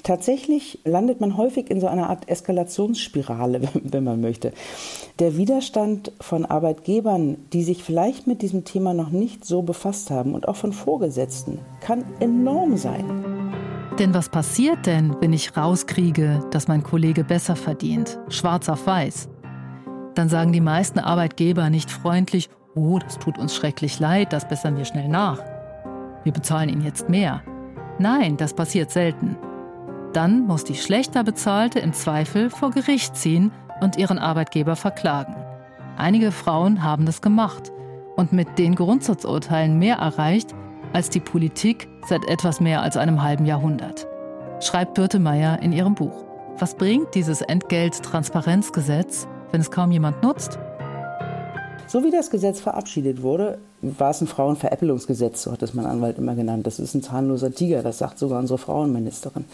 Tatsächlich 0.03 0.81
landet 0.85 1.21
man 1.21 1.37
häufig 1.37 1.71
in 1.71 1.81
so 1.81 1.87
einer 1.87 2.11
Art 2.11 2.29
Eskalationsspirale, 2.29 3.61
wenn 3.83 4.05
man 4.05 4.21
möchte. 4.21 4.53
Der 5.19 5.37
Widerstand 5.37 6.13
von 6.21 6.45
Arbeitgebern, 6.45 7.37
die 7.53 7.63
sich 7.63 7.85
vielleicht 7.85 8.27
mit 8.27 8.43
diesem 8.43 8.65
Thema 8.65 8.95
noch 8.95 9.11
nicht 9.11 9.45
so 9.45 9.63
befasst 9.63 10.11
haben 10.11 10.35
und 10.35 10.49
auch 10.49 10.57
von 10.57 10.73
Vorgesetzten, 10.73 11.61
kann 11.81 12.05
enorm 12.19 12.77
sein. 12.77 13.05
Denn 13.99 14.15
was 14.15 14.29
passiert 14.29 14.87
denn, 14.87 15.15
wenn 15.21 15.33
ich 15.33 15.57
rauskriege, 15.57 16.41
dass 16.51 16.67
mein 16.67 16.83
Kollege 16.83 17.23
besser 17.23 17.55
verdient, 17.55 18.19
schwarz 18.29 18.69
auf 18.69 18.87
weiß? 18.87 19.29
Dann 20.15 20.29
sagen 20.29 20.53
die 20.53 20.61
meisten 20.61 20.99
Arbeitgeber 20.99 21.71
nicht 21.71 21.91
freundlich, 21.91 22.51
oh, 22.75 22.99
das 22.99 23.19
tut 23.19 23.39
uns 23.39 23.55
schrecklich 23.55 24.01
leid, 24.01 24.33
das 24.33 24.49
bessern 24.49 24.77
wir 24.77 24.85
schnell 24.85 25.09
nach. 25.09 25.39
Wir 26.25 26.33
bezahlen 26.33 26.71
ihn 26.71 26.83
jetzt 26.83 27.09
mehr. 27.09 27.43
Nein, 27.99 28.37
das 28.37 28.55
passiert 28.55 28.91
selten. 28.91 29.37
Dann 30.13 30.47
muss 30.47 30.65
die 30.65 30.75
schlechter 30.75 31.25
bezahlte 31.25 31.79
im 31.79 31.95
Zweifel 31.95 32.51
vor 32.51 32.71
Gericht 32.71 33.17
ziehen 33.17 33.51
und 33.81 33.97
ihren 33.97 34.19
Arbeitgeber 34.19 34.77
verklagen. 34.77 35.35
Einige 35.97 36.33
Frauen 36.33 36.83
haben 36.83 37.07
das 37.07 37.23
gemacht 37.23 37.73
und 38.17 38.33
mit 38.33 38.59
den 38.59 38.75
Grundsatzurteilen 38.75 39.79
mehr 39.79 39.97
erreicht, 39.97 40.55
als 40.93 41.09
die 41.09 41.21
Politik 41.21 41.89
seit 42.07 42.29
etwas 42.29 42.61
mehr 42.61 42.83
als 42.83 42.97
einem 42.97 43.23
halben 43.23 43.47
Jahrhundert. 43.47 44.07
Schreibt 44.61 44.95
Birte 44.95 45.19
Meyer 45.19 45.61
in 45.63 45.73
ihrem 45.73 45.95
Buch. 45.95 46.25
Was 46.59 46.75
bringt 46.75 47.15
dieses 47.15 47.41
Entgelttransparenzgesetz, 47.41 49.27
wenn 49.51 49.63
es 49.63 49.71
kaum 49.71 49.91
jemand 49.91 50.23
nutzt? 50.23 50.59
So 51.89 52.05
wie 52.05 52.11
das 52.11 52.31
Gesetz 52.31 52.61
verabschiedet 52.61 53.23
wurde, 53.23 53.59
war 53.83 54.11
es 54.11 54.21
ein 54.21 54.27
Frauenveräppelungsgesetz, 54.27 55.43
so 55.43 55.53
hat 55.53 55.63
es 55.63 55.75
mein 55.75 55.85
Anwalt 55.85 56.17
immer 56.17 56.35
genannt. 56.35 56.67
Das 56.67 56.79
ist 56.79 56.95
ein 56.95 57.03
zahnloser 57.03 57.53
Tiger, 57.53 57.83
das 57.83 57.99
sagt 57.99 58.19
sogar 58.19 58.39
unsere 58.39 58.59
Frauenministerin. 58.59 59.45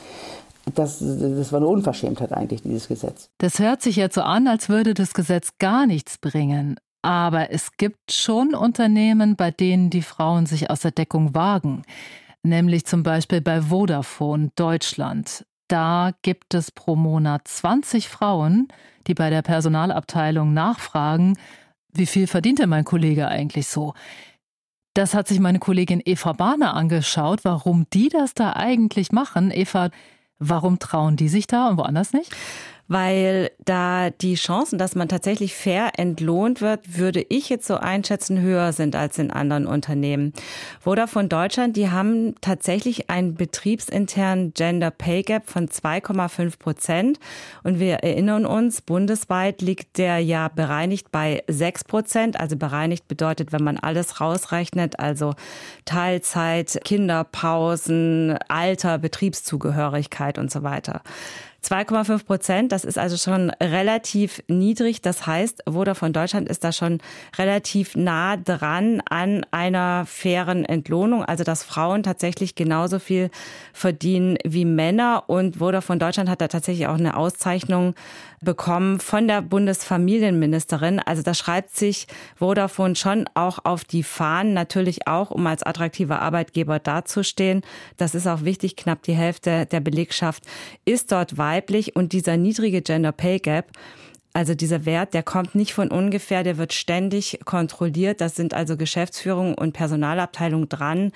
Das, 0.74 0.98
das 1.00 1.52
war 1.52 1.60
eine 1.60 1.68
Unverschämtheit 1.68 2.32
eigentlich, 2.32 2.62
dieses 2.62 2.88
Gesetz. 2.88 3.30
Das 3.38 3.58
hört 3.58 3.82
sich 3.82 3.96
jetzt 3.96 4.14
so 4.14 4.22
an, 4.22 4.46
als 4.48 4.68
würde 4.68 4.94
das 4.94 5.14
Gesetz 5.14 5.52
gar 5.58 5.86
nichts 5.86 6.18
bringen. 6.18 6.76
Aber 7.02 7.50
es 7.50 7.76
gibt 7.76 8.12
schon 8.12 8.54
Unternehmen, 8.54 9.36
bei 9.36 9.50
denen 9.50 9.90
die 9.90 10.02
Frauen 10.02 10.46
sich 10.46 10.70
aus 10.70 10.80
der 10.80 10.90
Deckung 10.90 11.34
wagen. 11.34 11.82
Nämlich 12.42 12.86
zum 12.86 13.02
Beispiel 13.02 13.40
bei 13.40 13.62
Vodafone 13.62 14.50
Deutschland. 14.56 15.44
Da 15.68 16.12
gibt 16.22 16.54
es 16.54 16.70
pro 16.70 16.96
Monat 16.96 17.46
20 17.46 18.08
Frauen, 18.08 18.68
die 19.06 19.14
bei 19.14 19.30
der 19.30 19.42
Personalabteilung 19.42 20.52
nachfragen, 20.54 21.36
wie 21.92 22.06
viel 22.06 22.26
verdient 22.26 22.58
denn 22.58 22.68
mein 22.68 22.84
Kollege 22.84 23.28
eigentlich 23.28 23.68
so? 23.68 23.94
Das 24.94 25.14
hat 25.14 25.28
sich 25.28 25.40
meine 25.40 25.58
Kollegin 25.58 26.02
Eva 26.04 26.32
Bahner 26.32 26.74
angeschaut, 26.74 27.44
warum 27.44 27.86
die 27.92 28.08
das 28.08 28.34
da 28.34 28.54
eigentlich 28.54 29.12
machen. 29.12 29.50
Eva, 29.50 29.90
warum 30.38 30.78
trauen 30.78 31.16
die 31.16 31.28
sich 31.28 31.46
da 31.46 31.68
und 31.68 31.78
woanders 31.78 32.12
nicht? 32.12 32.34
Weil 32.88 33.50
da 33.64 34.08
die 34.08 34.34
Chancen, 34.34 34.78
dass 34.78 34.94
man 34.94 35.08
tatsächlich 35.08 35.54
fair 35.54 35.92
entlohnt 35.98 36.62
wird, 36.62 36.98
würde 36.98 37.24
ich 37.28 37.50
jetzt 37.50 37.66
so 37.66 37.76
einschätzen, 37.76 38.40
höher 38.40 38.72
sind 38.72 38.96
als 38.96 39.18
in 39.18 39.30
anderen 39.30 39.66
Unternehmen. 39.66 40.32
Vodafone 40.80 41.28
Deutschland, 41.28 41.76
die 41.76 41.90
haben 41.90 42.34
tatsächlich 42.40 43.10
einen 43.10 43.34
betriebsinternen 43.34 44.54
Gender 44.54 44.90
Pay 44.90 45.22
Gap 45.22 45.48
von 45.48 45.68
2,5 45.68 46.58
Prozent. 46.58 47.20
Und 47.62 47.78
wir 47.78 47.96
erinnern 47.96 48.46
uns, 48.46 48.80
bundesweit 48.80 49.60
liegt 49.60 49.98
der 49.98 50.18
ja 50.20 50.48
bereinigt 50.48 51.12
bei 51.12 51.42
6 51.46 51.84
Prozent. 51.84 52.40
Also 52.40 52.56
bereinigt 52.56 53.06
bedeutet, 53.06 53.52
wenn 53.52 53.62
man 53.62 53.76
alles 53.76 54.20
rausrechnet, 54.20 54.98
also 54.98 55.34
Teilzeit, 55.84 56.80
Kinderpausen, 56.84 58.38
Alter, 58.48 58.96
Betriebszugehörigkeit 58.98 60.38
und 60.38 60.50
so 60.50 60.62
weiter. 60.62 61.02
2,5 61.62 62.24
Prozent, 62.24 62.72
das 62.72 62.84
ist 62.84 62.98
also 62.98 63.16
schon 63.16 63.50
relativ 63.60 64.42
niedrig. 64.46 65.02
Das 65.02 65.26
heißt, 65.26 65.64
Vodafone 65.68 66.12
Deutschland 66.12 66.48
ist 66.48 66.62
da 66.62 66.70
schon 66.70 67.00
relativ 67.36 67.96
nah 67.96 68.36
dran 68.36 69.02
an 69.10 69.44
einer 69.50 70.06
fairen 70.06 70.64
Entlohnung, 70.64 71.24
also 71.24 71.42
dass 71.42 71.64
Frauen 71.64 72.04
tatsächlich 72.04 72.54
genauso 72.54 73.00
viel 73.00 73.30
verdienen 73.72 74.38
wie 74.44 74.64
Männer. 74.64 75.24
Und 75.26 75.56
Vodafone 75.56 75.98
Deutschland 75.98 76.30
hat 76.30 76.40
da 76.40 76.48
tatsächlich 76.48 76.86
auch 76.86 76.94
eine 76.94 77.16
Auszeichnung 77.16 77.94
bekommen 78.40 79.00
von 79.00 79.26
der 79.26 79.42
Bundesfamilienministerin. 79.42 81.00
Also 81.00 81.22
da 81.22 81.34
schreibt 81.34 81.76
sich 81.76 82.06
Vodafone 82.36 82.94
schon 82.94 83.28
auch 83.34 83.58
auf 83.64 83.84
die 83.84 84.02
Fahnen, 84.02 84.54
natürlich 84.54 85.08
auch, 85.08 85.30
um 85.30 85.46
als 85.46 85.62
attraktiver 85.62 86.22
Arbeitgeber 86.22 86.78
dazustehen. 86.78 87.62
Das 87.96 88.14
ist 88.14 88.26
auch 88.26 88.44
wichtig. 88.44 88.76
Knapp 88.76 89.02
die 89.02 89.14
Hälfte 89.14 89.66
der 89.66 89.80
Belegschaft 89.80 90.44
ist 90.84 91.10
dort 91.12 91.36
weiblich 91.48 91.96
und 91.96 92.12
dieser 92.12 92.36
niedrige 92.36 92.82
Gender 92.82 93.12
Pay 93.12 93.38
Gap, 93.38 93.72
also 94.34 94.54
dieser 94.54 94.84
Wert, 94.84 95.14
der 95.14 95.22
kommt 95.22 95.54
nicht 95.54 95.72
von 95.72 95.90
ungefähr, 95.90 96.44
der 96.44 96.58
wird 96.58 96.74
ständig 96.74 97.40
kontrolliert. 97.44 98.20
Das 98.20 98.36
sind 98.36 98.52
also 98.52 98.76
Geschäftsführung 98.76 99.54
und 99.54 99.72
Personalabteilung 99.72 100.68
dran, 100.68 101.12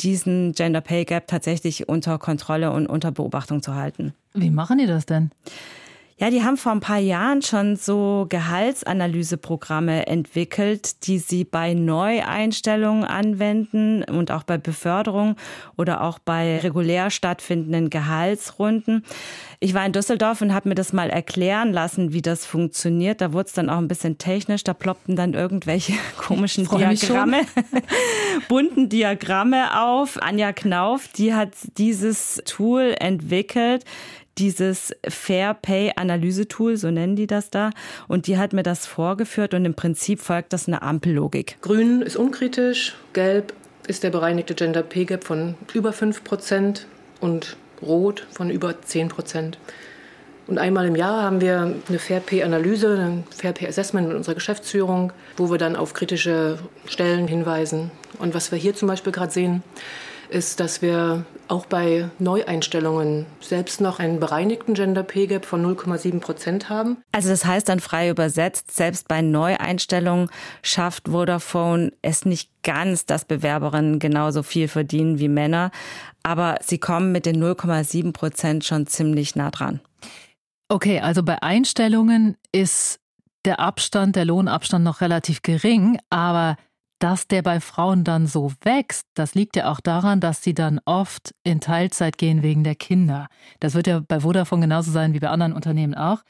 diesen 0.00 0.52
Gender 0.52 0.82
Pay 0.82 1.06
Gap 1.06 1.26
tatsächlich 1.26 1.88
unter 1.88 2.18
Kontrolle 2.18 2.70
und 2.72 2.86
unter 2.86 3.10
Beobachtung 3.10 3.62
zu 3.62 3.74
halten. 3.74 4.12
Wie 4.34 4.50
machen 4.50 4.78
die 4.78 4.86
das 4.86 5.06
denn? 5.06 5.30
Ja, 6.20 6.28
die 6.28 6.44
haben 6.44 6.58
vor 6.58 6.72
ein 6.72 6.80
paar 6.80 6.98
Jahren 6.98 7.40
schon 7.40 7.76
so 7.76 8.26
Gehaltsanalyseprogramme 8.28 10.06
entwickelt, 10.06 11.06
die 11.06 11.18
sie 11.18 11.44
bei 11.44 11.72
Neueinstellungen 11.72 13.04
anwenden 13.04 14.04
und 14.04 14.30
auch 14.30 14.42
bei 14.42 14.58
Beförderung 14.58 15.36
oder 15.78 16.02
auch 16.02 16.18
bei 16.18 16.58
regulär 16.58 17.08
stattfindenden 17.08 17.88
Gehaltsrunden. 17.88 19.02
Ich 19.60 19.72
war 19.72 19.86
in 19.86 19.92
Düsseldorf 19.92 20.42
und 20.42 20.52
habe 20.52 20.68
mir 20.68 20.74
das 20.74 20.92
mal 20.92 21.08
erklären 21.08 21.72
lassen, 21.72 22.12
wie 22.12 22.20
das 22.20 22.44
funktioniert. 22.44 23.22
Da 23.22 23.32
wurde 23.32 23.46
es 23.46 23.54
dann 23.54 23.70
auch 23.70 23.78
ein 23.78 23.88
bisschen 23.88 24.18
technisch. 24.18 24.62
Da 24.62 24.74
ploppten 24.74 25.16
dann 25.16 25.32
irgendwelche 25.32 25.94
komischen 26.18 26.68
Diagramme, 26.68 27.46
bunten 28.50 28.90
Diagramme 28.90 29.80
auf. 29.82 30.22
Anja 30.22 30.52
Knauf, 30.52 31.08
die 31.08 31.32
hat 31.32 31.52
dieses 31.78 32.42
Tool 32.44 32.94
entwickelt 32.98 33.86
dieses 34.38 34.94
Fair 35.08 35.54
Pay 35.54 35.92
Analyse 35.96 36.48
Tool, 36.48 36.76
so 36.76 36.90
nennen 36.90 37.16
die 37.16 37.26
das 37.26 37.50
da. 37.50 37.70
Und 38.08 38.26
die 38.26 38.38
hat 38.38 38.52
mir 38.52 38.62
das 38.62 38.86
vorgeführt 38.86 39.54
und 39.54 39.64
im 39.64 39.74
Prinzip 39.74 40.20
folgt 40.20 40.52
das 40.52 40.66
eine 40.66 40.82
Ampellogik. 40.82 41.58
Grün 41.60 42.02
ist 42.02 42.16
unkritisch, 42.16 42.96
gelb 43.12 43.52
ist 43.86 44.02
der 44.02 44.10
bereinigte 44.10 44.54
Gender 44.54 44.82
Pay 44.82 45.04
Gap 45.04 45.24
von 45.24 45.54
über 45.74 45.92
5 45.92 46.24
Prozent 46.24 46.86
und 47.20 47.56
rot 47.82 48.26
von 48.30 48.50
über 48.50 48.80
10 48.80 49.08
Prozent. 49.08 49.58
Und 50.46 50.58
einmal 50.58 50.86
im 50.86 50.96
Jahr 50.96 51.22
haben 51.22 51.40
wir 51.40 51.76
eine 51.88 51.98
Fair 51.98 52.20
Pay 52.20 52.42
Analyse, 52.42 52.98
ein 52.98 53.24
Fair 53.30 53.52
Pay 53.52 53.68
Assessment 53.68 54.08
mit 54.08 54.16
unserer 54.16 54.34
Geschäftsführung, 54.34 55.12
wo 55.36 55.50
wir 55.50 55.58
dann 55.58 55.76
auf 55.76 55.94
kritische 55.94 56.58
Stellen 56.86 57.28
hinweisen. 57.28 57.92
Und 58.18 58.34
was 58.34 58.50
wir 58.50 58.58
hier 58.58 58.74
zum 58.74 58.88
Beispiel 58.88 59.12
gerade 59.12 59.30
sehen, 59.32 59.62
ist, 60.28 60.58
dass 60.58 60.82
wir 60.82 61.24
auch 61.50 61.66
bei 61.66 62.08
Neueinstellungen 62.18 63.26
selbst 63.40 63.80
noch 63.80 63.98
einen 63.98 64.20
bereinigten 64.20 64.74
Gender 64.74 65.02
Pay 65.02 65.26
Gap 65.26 65.44
von 65.44 65.64
0,7 65.64 66.20
Prozent 66.20 66.68
haben. 66.68 66.98
Also 67.12 67.28
das 67.28 67.44
heißt 67.44 67.68
dann 67.68 67.80
frei 67.80 68.08
übersetzt, 68.08 68.74
selbst 68.74 69.08
bei 69.08 69.20
Neueinstellungen 69.20 70.30
schafft 70.62 71.08
Vodafone 71.08 71.92
es 72.02 72.24
nicht 72.24 72.50
ganz, 72.62 73.06
dass 73.06 73.24
Bewerberinnen 73.24 73.98
genauso 73.98 74.42
viel 74.42 74.68
verdienen 74.68 75.18
wie 75.18 75.28
Männer, 75.28 75.70
aber 76.22 76.58
sie 76.62 76.78
kommen 76.78 77.12
mit 77.12 77.26
den 77.26 77.42
0,7 77.42 78.12
Prozent 78.12 78.64
schon 78.64 78.86
ziemlich 78.86 79.34
nah 79.34 79.50
dran. 79.50 79.80
Okay, 80.68 81.00
also 81.00 81.22
bei 81.24 81.42
Einstellungen 81.42 82.36
ist 82.52 83.00
der 83.44 83.58
Abstand, 83.58 84.16
der 84.16 84.24
Lohnabstand 84.24 84.84
noch 84.84 85.00
relativ 85.00 85.42
gering, 85.42 85.98
aber 86.10 86.56
dass 87.00 87.26
der 87.26 87.42
bei 87.42 87.60
Frauen 87.60 88.04
dann 88.04 88.26
so 88.26 88.52
wächst, 88.62 89.06
das 89.14 89.34
liegt 89.34 89.56
ja 89.56 89.72
auch 89.72 89.80
daran, 89.80 90.20
dass 90.20 90.42
sie 90.42 90.54
dann 90.54 90.80
oft 90.84 91.34
in 91.42 91.60
Teilzeit 91.60 92.18
gehen 92.18 92.42
wegen 92.42 92.62
der 92.62 92.76
Kinder. 92.76 93.26
Das 93.58 93.74
wird 93.74 93.86
ja 93.88 94.00
bei 94.06 94.20
Vodafone 94.20 94.62
genauso 94.62 94.92
sein 94.92 95.14
wie 95.14 95.20
bei 95.20 95.28
anderen 95.28 95.52
Unternehmen 95.52 95.94
auch. 95.94 96.22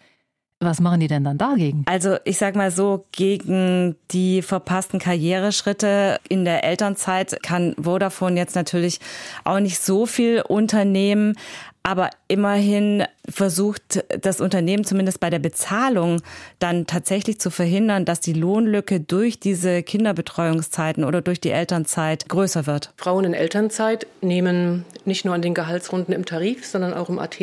Was 0.63 0.79
machen 0.79 1.01
die 1.01 1.07
denn 1.07 1.25
dann 1.25 1.39
dagegen? 1.39 1.85
Also 1.87 2.19
ich 2.25 2.37
sag 2.37 2.55
mal 2.55 2.71
so, 2.71 3.07
gegen 3.13 3.97
die 4.11 4.43
verpassten 4.43 5.01
Karriereschritte 5.01 6.21
in 6.29 6.45
der 6.45 6.65
Elternzeit 6.65 7.43
kann 7.43 7.75
Vodafone 7.81 8.37
jetzt 8.37 8.57
natürlich 8.57 9.01
auch 9.45 9.59
nicht 9.59 9.81
so 9.81 10.05
viel 10.05 10.43
unternehmen. 10.47 11.37
Aber 11.83 12.11
immerhin 12.29 13.05
versucht 13.29 14.05
das 14.21 14.41
Unternehmen 14.41 14.85
zumindest 14.85 15.19
bei 15.19 15.31
der 15.31 15.39
Bezahlung 15.39 16.21
dann 16.59 16.87
tatsächlich 16.87 17.41
zu 17.41 17.51
verhindern, 17.51 18.05
dass 18.05 18.21
die 18.21 18.35
Lohnlücke 18.35 19.01
durch 19.01 19.41
diese 19.41 19.83
Kinderbetreuungszeiten 19.83 21.05
oder 21.05 21.23
durch 21.23 21.41
die 21.41 21.51
Elternzeit 21.51 22.29
größer 22.29 22.67
wird. 22.67 22.93
Frauen 22.97 23.25
in 23.25 23.35
Elternzeit 23.35 24.07
nehmen 24.21 24.85
nicht 25.07 25.25
nur 25.25 25.35
an 25.35 25.43
den 25.43 25.55
Gehaltsrunden 25.55 26.15
im 26.15 26.27
Tarif, 26.27 26.67
sondern 26.67 26.93
auch 26.93 27.09
im 27.09 27.19
AT 27.19 27.41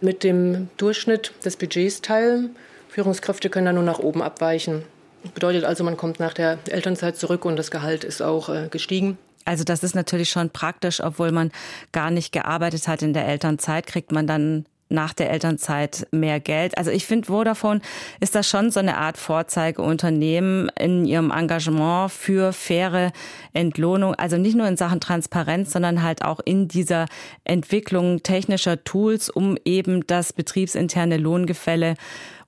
mit 0.00 0.24
dem 0.24 0.68
Durchschnitt 0.78 1.32
des 1.44 1.56
Budgets 1.56 2.00
teil. 2.00 2.50
Führungskräfte 2.88 3.50
können 3.50 3.66
da 3.66 3.72
nur 3.72 3.84
nach 3.84 3.98
oben 3.98 4.22
abweichen. 4.22 4.82
Bedeutet 5.34 5.64
also, 5.64 5.84
man 5.84 5.96
kommt 5.96 6.18
nach 6.18 6.34
der 6.34 6.58
Elternzeit 6.68 7.16
zurück 7.16 7.44
und 7.44 7.56
das 7.56 7.70
Gehalt 7.70 8.02
ist 8.02 8.22
auch 8.22 8.48
äh, 8.48 8.68
gestiegen. 8.70 9.18
Also 9.44 9.64
das 9.64 9.82
ist 9.82 9.94
natürlich 9.94 10.30
schon 10.30 10.50
praktisch, 10.50 11.02
obwohl 11.02 11.32
man 11.32 11.50
gar 11.92 12.10
nicht 12.10 12.32
gearbeitet 12.32 12.88
hat 12.88 13.02
in 13.02 13.12
der 13.12 13.26
Elternzeit, 13.26 13.86
kriegt 13.86 14.12
man 14.12 14.26
dann 14.26 14.66
nach 14.92 15.12
der 15.12 15.30
Elternzeit 15.30 16.06
mehr 16.12 16.38
Geld. 16.38 16.78
Also 16.78 16.90
ich 16.90 17.06
finde, 17.06 17.26
Vodafone 17.26 17.80
ist 18.20 18.34
das 18.34 18.48
schon 18.48 18.70
so 18.70 18.78
eine 18.78 18.98
Art 18.98 19.16
Vorzeigeunternehmen 19.16 20.70
in 20.78 21.04
ihrem 21.04 21.30
Engagement 21.30 22.12
für 22.12 22.52
faire 22.52 23.12
Entlohnung. 23.52 24.14
Also 24.14 24.36
nicht 24.36 24.56
nur 24.56 24.68
in 24.68 24.76
Sachen 24.76 25.00
Transparenz, 25.00 25.72
sondern 25.72 26.02
halt 26.02 26.22
auch 26.22 26.40
in 26.44 26.68
dieser 26.68 27.06
Entwicklung 27.44 28.22
technischer 28.22 28.84
Tools, 28.84 29.30
um 29.30 29.56
eben 29.64 30.06
das 30.06 30.32
betriebsinterne 30.32 31.16
Lohngefälle 31.16 31.94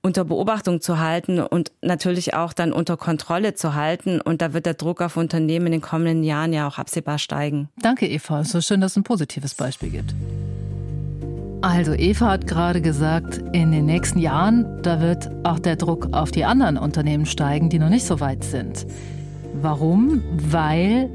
unter 0.05 0.25
Beobachtung 0.25 0.83
zu 0.83 0.99
halten 0.99 1.41
und 1.41 1.73
natürlich 1.81 2.35
auch 2.35 2.53
dann 2.53 2.75
unter 2.75 2.99
Kontrolle 2.99 3.55
zu 3.55 3.75
halten. 3.75 4.21
Und 4.21 4.43
da 4.43 4.53
wird 4.53 4.67
der 4.67 4.75
Druck 4.75 5.01
auf 5.01 5.17
Unternehmen 5.17 5.67
in 5.67 5.73
den 5.73 5.81
kommenden 5.81 6.23
Jahren 6.23 6.53
ja 6.53 6.69
auch 6.69 6.79
absehbar 6.79 7.19
steigen. 7.19 7.71
Danke, 7.81 8.07
Eva. 8.07 8.45
So 8.45 8.61
schön, 8.61 8.83
dass 8.83 8.93
es 8.93 8.97
ein 8.99 9.03
positives 9.03 9.55
Beispiel 9.55 9.89
gibt. 9.89 10.15
Also 11.63 11.95
Eva 11.95 12.33
hat 12.33 12.47
gerade 12.47 12.83
gesagt, 12.83 13.39
in 13.55 13.73
den 13.73 13.87
nächsten 13.87 14.19
Jahren, 14.19 14.83
da 14.83 15.01
wird 15.01 15.31
auch 15.43 15.59
der 15.59 15.77
Druck 15.77 16.09
auf 16.13 16.31
die 16.31 16.45
anderen 16.45 16.77
Unternehmen 16.77 17.25
steigen, 17.25 17.71
die 17.71 17.79
noch 17.79 17.89
nicht 17.89 18.05
so 18.05 18.21
weit 18.21 18.45
sind. 18.45 18.87
Warum? 19.63 20.23
Weil 20.51 21.09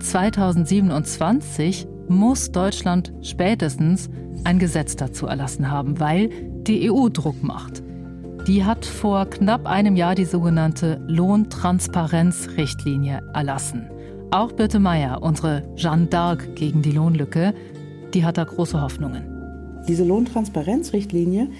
2027 0.00 1.86
muss 2.08 2.52
Deutschland 2.52 3.14
spätestens 3.22 4.10
ein 4.44 4.58
Gesetz 4.58 4.96
dazu 4.96 5.26
erlassen 5.26 5.70
haben, 5.70 5.98
weil 5.98 6.28
die 6.66 6.90
EU 6.90 7.08
Druck 7.08 7.42
macht. 7.42 7.82
Die 8.48 8.64
hat 8.64 8.84
vor 8.84 9.26
knapp 9.26 9.66
einem 9.66 9.94
Jahr 9.94 10.16
die 10.16 10.24
sogenannte 10.24 11.00
Lohntransparenzrichtlinie 11.06 13.22
erlassen. 13.32 13.88
Auch 14.32 14.50
Birte 14.50 14.80
Meyer, 14.80 15.22
unsere 15.22 15.62
Jeanne 15.76 16.06
d'Arc 16.06 16.56
gegen 16.56 16.82
die 16.82 16.90
Lohnlücke, 16.90 17.54
die 18.12 18.24
hat 18.24 18.38
da 18.38 18.44
große 18.44 18.82
Hoffnungen. 18.82 19.22
Diese 19.86 20.02
Lohntransparenzrichtlinie 20.02 21.50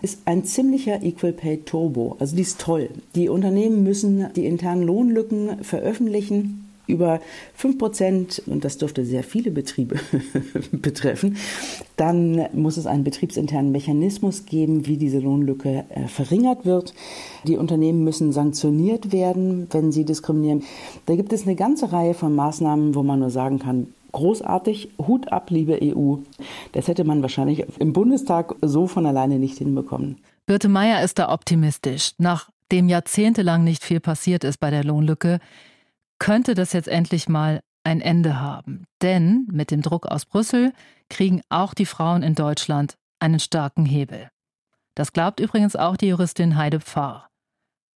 ist 0.00 0.20
ein 0.26 0.44
ziemlicher 0.44 1.02
Equal 1.02 1.32
Pay 1.32 1.64
Turbo. 1.64 2.14
Also 2.20 2.36
die 2.36 2.42
ist 2.42 2.60
toll. 2.60 2.90
Die 3.16 3.28
Unternehmen 3.28 3.82
müssen 3.82 4.32
die 4.34 4.46
internen 4.46 4.84
Lohnlücken 4.84 5.64
veröffentlichen 5.64 6.67
über 6.88 7.20
5 7.54 7.78
Prozent, 7.78 8.42
und 8.46 8.64
das 8.64 8.78
dürfte 8.78 9.04
sehr 9.04 9.22
viele 9.22 9.50
Betriebe 9.50 9.96
betreffen, 10.72 11.36
dann 11.96 12.46
muss 12.52 12.76
es 12.76 12.86
einen 12.86 13.04
betriebsinternen 13.04 13.72
Mechanismus 13.72 14.46
geben, 14.46 14.86
wie 14.86 14.96
diese 14.96 15.18
Lohnlücke 15.18 15.84
äh, 15.88 16.08
verringert 16.08 16.64
wird. 16.64 16.94
Die 17.44 17.56
Unternehmen 17.56 18.04
müssen 18.04 18.32
sanktioniert 18.32 19.12
werden, 19.12 19.66
wenn 19.70 19.92
sie 19.92 20.04
diskriminieren. 20.04 20.64
Da 21.06 21.16
gibt 21.16 21.32
es 21.32 21.44
eine 21.44 21.56
ganze 21.56 21.92
Reihe 21.92 22.14
von 22.14 22.34
Maßnahmen, 22.34 22.94
wo 22.94 23.02
man 23.02 23.20
nur 23.20 23.30
sagen 23.30 23.58
kann, 23.58 23.88
großartig, 24.12 24.90
Hut 25.06 25.30
ab, 25.32 25.50
liebe 25.50 25.78
EU. 25.82 26.16
Das 26.72 26.88
hätte 26.88 27.04
man 27.04 27.22
wahrscheinlich 27.22 27.64
im 27.78 27.92
Bundestag 27.92 28.54
so 28.62 28.86
von 28.86 29.06
alleine 29.06 29.38
nicht 29.38 29.58
hinbekommen. 29.58 30.16
Birte 30.46 30.68
Meyer 30.68 31.02
ist 31.02 31.18
da 31.18 31.30
optimistisch. 31.32 32.12
Nachdem 32.18 32.88
jahrzehntelang 32.88 33.64
nicht 33.64 33.84
viel 33.84 34.00
passiert 34.00 34.44
ist 34.44 34.58
bei 34.58 34.70
der 34.70 34.84
Lohnlücke, 34.84 35.40
könnte 36.18 36.54
das 36.54 36.72
jetzt 36.72 36.88
endlich 36.88 37.28
mal 37.28 37.60
ein 37.84 38.00
Ende 38.00 38.40
haben. 38.40 38.84
Denn 39.02 39.46
mit 39.50 39.70
dem 39.70 39.82
Druck 39.82 40.06
aus 40.06 40.26
Brüssel 40.26 40.72
kriegen 41.08 41.40
auch 41.48 41.74
die 41.74 41.86
Frauen 41.86 42.22
in 42.22 42.34
Deutschland 42.34 42.96
einen 43.18 43.40
starken 43.40 43.86
Hebel. 43.86 44.28
Das 44.94 45.12
glaubt 45.12 45.40
übrigens 45.40 45.76
auch 45.76 45.96
die 45.96 46.08
Juristin 46.08 46.56
Heide 46.56 46.80
Pfarr. 46.80 47.28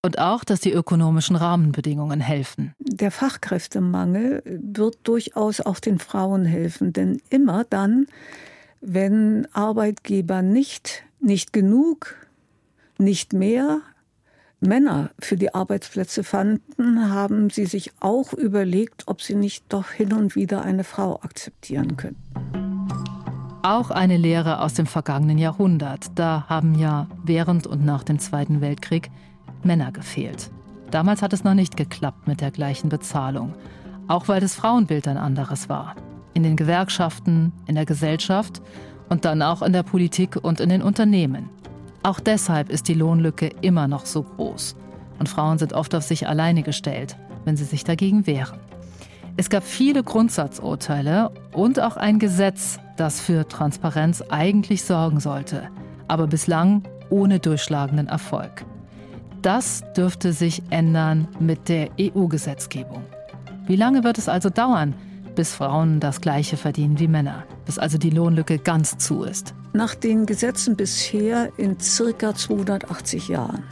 Und 0.04 0.18
auch, 0.18 0.42
dass 0.42 0.60
die 0.60 0.72
ökonomischen 0.72 1.36
Rahmenbedingungen 1.36 2.20
helfen. 2.20 2.74
Der 2.78 3.12
Fachkräftemangel 3.12 4.42
wird 4.44 4.98
durchaus 5.04 5.60
auch 5.60 5.78
den 5.78 6.00
Frauen 6.00 6.44
helfen, 6.44 6.92
denn 6.92 7.20
immer 7.30 7.64
dann, 7.64 8.06
wenn 8.80 9.46
Arbeitgeber 9.52 10.42
nicht, 10.42 11.04
nicht 11.20 11.52
genug, 11.52 12.16
nicht 12.98 13.32
mehr 13.32 13.80
Männer 14.62 15.10
für 15.18 15.36
die 15.36 15.54
Arbeitsplätze 15.54 16.22
fanden, 16.22 17.10
haben 17.10 17.50
sie 17.50 17.66
sich 17.66 17.92
auch 18.00 18.32
überlegt, 18.32 19.04
ob 19.06 19.20
sie 19.20 19.34
nicht 19.34 19.64
doch 19.68 19.90
hin 19.90 20.12
und 20.12 20.36
wieder 20.36 20.62
eine 20.62 20.84
Frau 20.84 21.20
akzeptieren 21.22 21.96
können. 21.96 22.16
Auch 23.62 23.90
eine 23.90 24.16
Lehre 24.16 24.60
aus 24.60 24.74
dem 24.74 24.86
vergangenen 24.86 25.38
Jahrhundert. 25.38 26.06
Da 26.14 26.46
haben 26.48 26.76
ja 26.76 27.08
während 27.24 27.66
und 27.66 27.84
nach 27.84 28.02
dem 28.02 28.18
Zweiten 28.18 28.60
Weltkrieg 28.60 29.10
Männer 29.62 29.92
gefehlt. 29.92 30.50
Damals 30.90 31.22
hat 31.22 31.32
es 31.32 31.44
noch 31.44 31.54
nicht 31.54 31.76
geklappt 31.76 32.26
mit 32.26 32.40
der 32.40 32.50
gleichen 32.50 32.88
Bezahlung. 32.88 33.54
Auch 34.08 34.28
weil 34.28 34.40
das 34.40 34.54
Frauenbild 34.54 35.08
ein 35.08 35.16
anderes 35.16 35.68
war. 35.68 35.96
In 36.34 36.42
den 36.42 36.56
Gewerkschaften, 36.56 37.52
in 37.66 37.74
der 37.74 37.86
Gesellschaft 37.86 38.62
und 39.08 39.24
dann 39.24 39.42
auch 39.42 39.62
in 39.62 39.72
der 39.72 39.82
Politik 39.82 40.36
und 40.42 40.60
in 40.60 40.68
den 40.68 40.82
Unternehmen. 40.82 41.48
Auch 42.02 42.18
deshalb 42.18 42.70
ist 42.70 42.88
die 42.88 42.94
Lohnlücke 42.94 43.50
immer 43.60 43.86
noch 43.86 44.06
so 44.06 44.22
groß. 44.22 44.76
Und 45.18 45.28
Frauen 45.28 45.58
sind 45.58 45.72
oft 45.72 45.94
auf 45.94 46.02
sich 46.02 46.26
alleine 46.26 46.62
gestellt, 46.62 47.16
wenn 47.44 47.56
sie 47.56 47.64
sich 47.64 47.84
dagegen 47.84 48.26
wehren. 48.26 48.58
Es 49.36 49.48
gab 49.48 49.62
viele 49.62 50.02
Grundsatzurteile 50.02 51.30
und 51.52 51.80
auch 51.80 51.96
ein 51.96 52.18
Gesetz, 52.18 52.78
das 52.96 53.20
für 53.20 53.46
Transparenz 53.48 54.22
eigentlich 54.28 54.84
sorgen 54.84 55.20
sollte, 55.20 55.68
aber 56.08 56.26
bislang 56.26 56.82
ohne 57.08 57.38
durchschlagenden 57.38 58.08
Erfolg. 58.08 58.64
Das 59.40 59.82
dürfte 59.96 60.32
sich 60.32 60.62
ändern 60.70 61.28
mit 61.40 61.68
der 61.68 61.88
EU-Gesetzgebung. 62.00 63.02
Wie 63.66 63.76
lange 63.76 64.04
wird 64.04 64.18
es 64.18 64.28
also 64.28 64.50
dauern, 64.50 64.94
bis 65.34 65.54
Frauen 65.54 66.00
das 66.00 66.20
gleiche 66.20 66.56
verdienen 66.56 66.98
wie 66.98 67.08
Männer, 67.08 67.44
bis 67.66 67.78
also 67.78 67.98
die 67.98 68.10
Lohnlücke 68.10 68.58
ganz 68.58 68.98
zu 68.98 69.22
ist? 69.22 69.54
Nach 69.72 69.94
den 69.94 70.26
Gesetzen 70.26 70.76
bisher 70.76 71.50
in 71.56 71.80
circa 71.80 72.34
280 72.34 73.28
Jahren. 73.28 73.64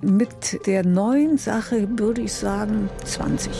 Mit 0.00 0.66
der 0.66 0.84
neuen 0.84 1.38
Sache 1.38 1.88
würde 1.98 2.22
ich 2.22 2.32
sagen 2.32 2.88
20. 3.04 3.52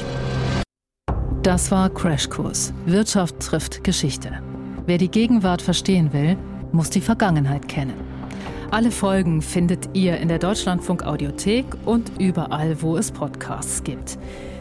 Das 1.43 1.71
war 1.71 1.91
Crashkurs. 1.91 2.73
Wirtschaft 2.87 3.41
trifft 3.41 3.83
Geschichte. 3.83 4.43
Wer 4.87 4.99
die 4.99 5.11
Gegenwart 5.11 5.63
verstehen 5.63 6.13
will, 6.13 6.37
muss 6.73 6.91
die 6.91 7.01
Vergangenheit 7.01 7.69
kennen. 7.69 7.95
Alle 8.71 8.91
Folgen 8.91 9.41
findet 9.41 9.89
ihr 9.95 10.19
in 10.19 10.29
der 10.29 10.39
Deutschlandfunk 10.39 11.03
Audiothek 11.03 11.65
und 11.87 12.13
überall, 12.21 12.83
wo 12.83 12.99
es 12.99 13.11
Podcasts 13.11 13.83
gibt. 13.83 14.19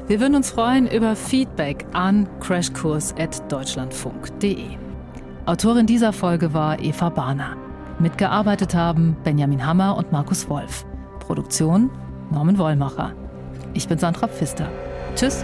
Wir 0.08 0.20
würden 0.22 0.36
uns 0.36 0.52
freuen 0.52 0.88
über 0.90 1.18
Feedback 1.18 1.86
an 1.92 2.30
crashkurs.deutschlandfunk.de. 2.40 4.78
Autorin 5.46 5.86
dieser 5.86 6.14
Folge 6.14 6.54
war 6.54 6.80
Eva 6.80 7.10
Barner. 7.10 7.58
Mitgearbeitet 8.00 8.74
haben 8.74 9.18
Benjamin 9.26 9.66
Hammer 9.66 9.98
und 9.98 10.14
Markus 10.14 10.48
Wolf. 10.48 10.86
Produktion 11.20 11.90
Norman 12.32 12.58
Wollmacher. 12.58 13.12
Ich 13.74 13.90
bin 13.90 14.00
Sandra 14.00 14.30
Pfister. 14.30 14.70
Tschüss. 15.16 15.44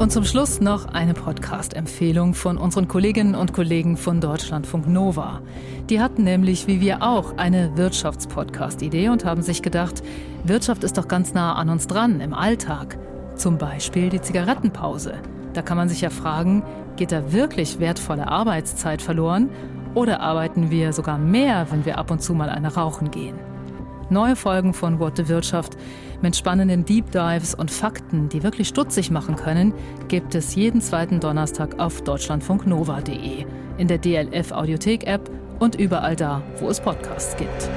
Und 0.00 0.10
zum 0.10 0.24
Schluss 0.24 0.60
noch 0.60 0.86
eine 0.86 1.14
Podcast-Empfehlung 1.14 2.34
von 2.34 2.58
unseren 2.58 2.88
Kolleginnen 2.88 3.36
und 3.36 3.52
Kollegen 3.52 3.96
von 3.96 4.20
Deutschlandfunk 4.20 4.88
Nova. 4.88 5.40
Die 5.88 6.00
hatten 6.00 6.24
nämlich, 6.24 6.66
wie 6.66 6.80
wir 6.80 7.04
auch, 7.04 7.36
eine 7.36 7.76
Wirtschaftspodcast-Idee 7.76 9.10
und 9.10 9.24
haben 9.24 9.42
sich 9.42 9.62
gedacht, 9.62 10.02
Wirtschaft 10.42 10.82
ist 10.82 10.98
doch 10.98 11.06
ganz 11.06 11.32
nah 11.32 11.54
an 11.54 11.68
uns 11.68 11.86
dran 11.86 12.20
im 12.20 12.34
Alltag. 12.34 12.98
Zum 13.34 13.58
Beispiel 13.58 14.08
die 14.08 14.20
Zigarettenpause. 14.20 15.14
Da 15.52 15.62
kann 15.62 15.76
man 15.76 15.88
sich 15.88 16.00
ja 16.00 16.10
fragen, 16.10 16.62
geht 16.96 17.12
da 17.12 17.32
wirklich 17.32 17.80
wertvolle 17.80 18.28
Arbeitszeit 18.28 19.02
verloren 19.02 19.50
oder 19.94 20.20
arbeiten 20.20 20.70
wir 20.70 20.92
sogar 20.92 21.18
mehr, 21.18 21.66
wenn 21.70 21.84
wir 21.84 21.98
ab 21.98 22.10
und 22.10 22.22
zu 22.22 22.34
mal 22.34 22.48
eine 22.48 22.74
rauchen 22.74 23.10
gehen? 23.10 23.36
Neue 24.10 24.36
Folgen 24.36 24.74
von 24.74 24.98
What 24.98 25.16
the 25.16 25.28
Wirtschaft 25.28 25.76
mit 26.20 26.36
spannenden 26.36 26.84
Deep 26.84 27.10
Dives 27.10 27.54
und 27.54 27.70
Fakten, 27.70 28.28
die 28.28 28.42
wirklich 28.42 28.68
stutzig 28.68 29.10
machen 29.10 29.36
können, 29.36 29.72
gibt 30.08 30.34
es 30.34 30.54
jeden 30.54 30.80
zweiten 30.80 31.18
Donnerstag 31.18 31.78
auf 31.78 32.02
deutschlandfunknova.de, 32.02 33.46
in 33.78 33.88
der 33.88 33.98
DLF 33.98 34.52
Audiothek 34.52 35.06
App 35.06 35.30
und 35.58 35.76
überall 35.76 36.16
da, 36.16 36.42
wo 36.60 36.68
es 36.68 36.80
Podcasts 36.80 37.36
gibt. 37.36 37.70